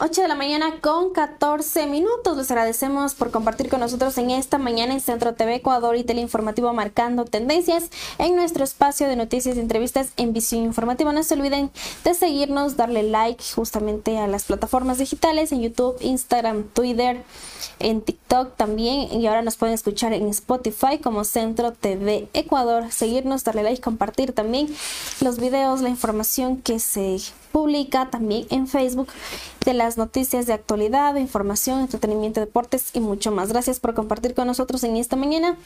8 0.04 0.22
de 0.22 0.26
la 0.26 0.34
mañana 0.34 0.80
con 0.80 1.12
14 1.12 1.86
minutos. 1.86 2.36
Les 2.36 2.50
agradecemos 2.50 3.14
por 3.14 3.30
compartir 3.30 3.68
con 3.68 3.78
nosotros 3.78 4.18
en 4.18 4.32
esta 4.32 4.58
mañana 4.58 4.94
en 4.94 5.00
Centro 5.00 5.34
TV 5.34 5.54
Ecuador 5.54 5.94
y 5.94 6.02
Teleinformativo 6.02 6.72
marcando 6.72 7.24
tendencias 7.24 7.88
en 8.18 8.34
nuestro 8.34 8.64
espacio 8.64 9.06
de 9.06 9.14
noticias 9.14 9.56
y 9.56 9.60
entrevistas 9.60 10.08
en 10.16 10.32
Visión 10.32 10.64
Informativa. 10.64 11.12
No 11.12 11.22
se 11.22 11.34
olviden 11.34 11.70
de 12.02 12.14
seguirnos, 12.14 12.76
darle 12.76 13.04
like 13.04 13.44
justamente 13.54 14.18
a 14.18 14.26
las 14.26 14.42
plataformas 14.42 14.98
digitales 14.98 15.52
en 15.52 15.62
YouTube, 15.62 15.96
Instagram, 16.00 16.64
Twitter, 16.64 17.22
en 17.78 18.00
TikTok 18.00 18.56
también 18.56 19.20
y 19.20 19.24
ahora 19.28 19.42
nos 19.42 19.54
pueden 19.54 19.76
escuchar 19.76 20.12
en 20.14 20.26
Spotify 20.26 20.98
como 21.00 21.22
Centro 21.22 21.74
TV 21.74 22.28
Ecuador. 22.32 22.90
Seguirnos, 22.90 23.44
darle 23.44 23.62
like, 23.62 23.80
compartir 23.80 24.32
también 24.32 24.66
los 25.20 25.38
videos, 25.38 25.80
la 25.80 25.90
información 25.90 26.56
que 26.56 26.80
se 26.80 27.20
publica 27.52 28.10
también 28.10 28.46
en 28.50 28.66
Facebook 28.66 29.08
de 29.64 29.74
las 29.74 29.96
noticias 29.96 30.46
de 30.46 30.54
actualidad, 30.54 31.14
información, 31.16 31.80
entretenimiento, 31.80 32.40
deportes 32.40 32.90
y 32.94 33.00
mucho 33.00 33.30
más. 33.30 33.50
Gracias 33.50 33.78
por 33.78 33.94
compartir 33.94 34.34
con 34.34 34.46
nosotros 34.46 34.82
en 34.84 34.96
esta 34.96 35.14
mañana 35.16 35.56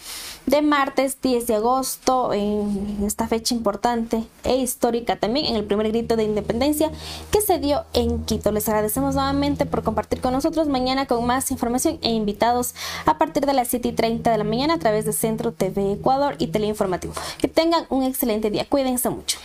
de 0.45 0.61
martes 0.61 1.18
10 1.22 1.47
de 1.47 1.55
agosto, 1.55 2.32
en 2.32 2.99
esta 3.07 3.26
fecha 3.28 3.55
importante 3.55 4.24
e 4.45 4.57
histórica 4.57 5.16
también, 5.16 5.47
en 5.47 5.57
el 5.57 5.64
primer 5.64 5.89
grito 5.89 6.16
de 6.16 6.24
independencia 6.24 6.91
que 7.30 7.41
se 7.41 7.59
dio 7.59 7.84
en 7.95 8.24
Quito. 8.24 8.53
Les 8.53 8.68
agradecemos 8.68 9.14
nuevamente 9.14 9.64
por 9.64 9.82
compartir 9.82 10.20
con 10.20 10.32
nosotros 10.32 10.68
mañana 10.68 11.07
con 11.07 11.24
más 11.24 11.51
información 11.51 11.99
e 12.03 12.11
invitados 12.11 12.74
a 13.07 13.16
partir 13.18 13.47
de 13.47 13.53
las 13.53 13.68
7 13.68 13.89
y 13.89 13.93
30 13.93 14.30
de 14.30 14.39
la 14.39 14.45
mañana 14.45 14.74
a 14.74 14.78
través 14.78 15.05
de 15.05 15.12
Centro 15.12 15.53
TV 15.53 15.93
Ecuador 15.93 16.34
y 16.39 16.49
Teleinformativo. 16.49 17.14
Que 17.39 17.49
tengan 17.49 17.87
un 17.89 18.03
excelente 18.03 18.51
día. 18.51 18.66
Cuídense 18.68 19.09
mucho. 19.09 19.39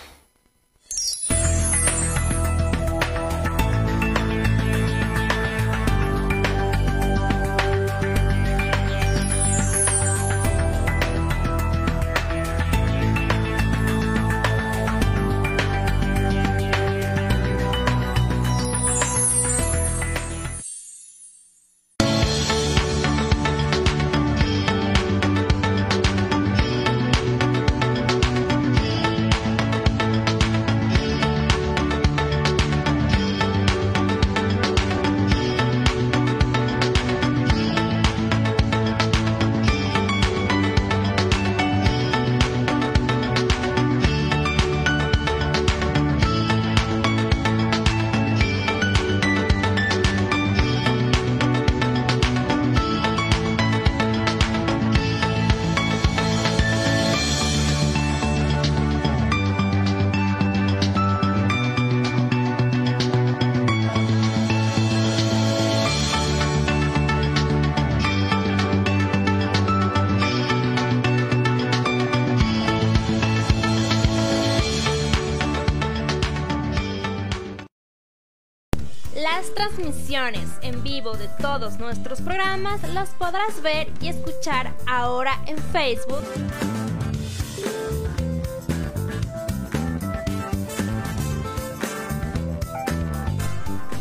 Transmisiones 79.61 80.49
en 80.63 80.81
vivo 80.81 81.15
de 81.15 81.27
todos 81.39 81.77
nuestros 81.77 82.19
programas 82.21 82.81
las 82.95 83.09
podrás 83.09 83.61
ver 83.61 83.91
y 84.01 84.07
escuchar 84.07 84.73
ahora 84.87 85.37
en 85.45 85.55
Facebook. 85.59 86.23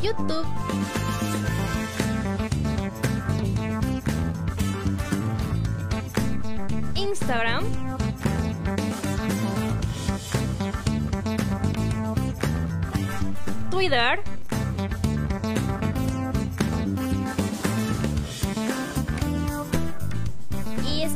YouTube. 0.01 0.47
Instagram. 6.95 7.65
Twitter. 13.71 14.40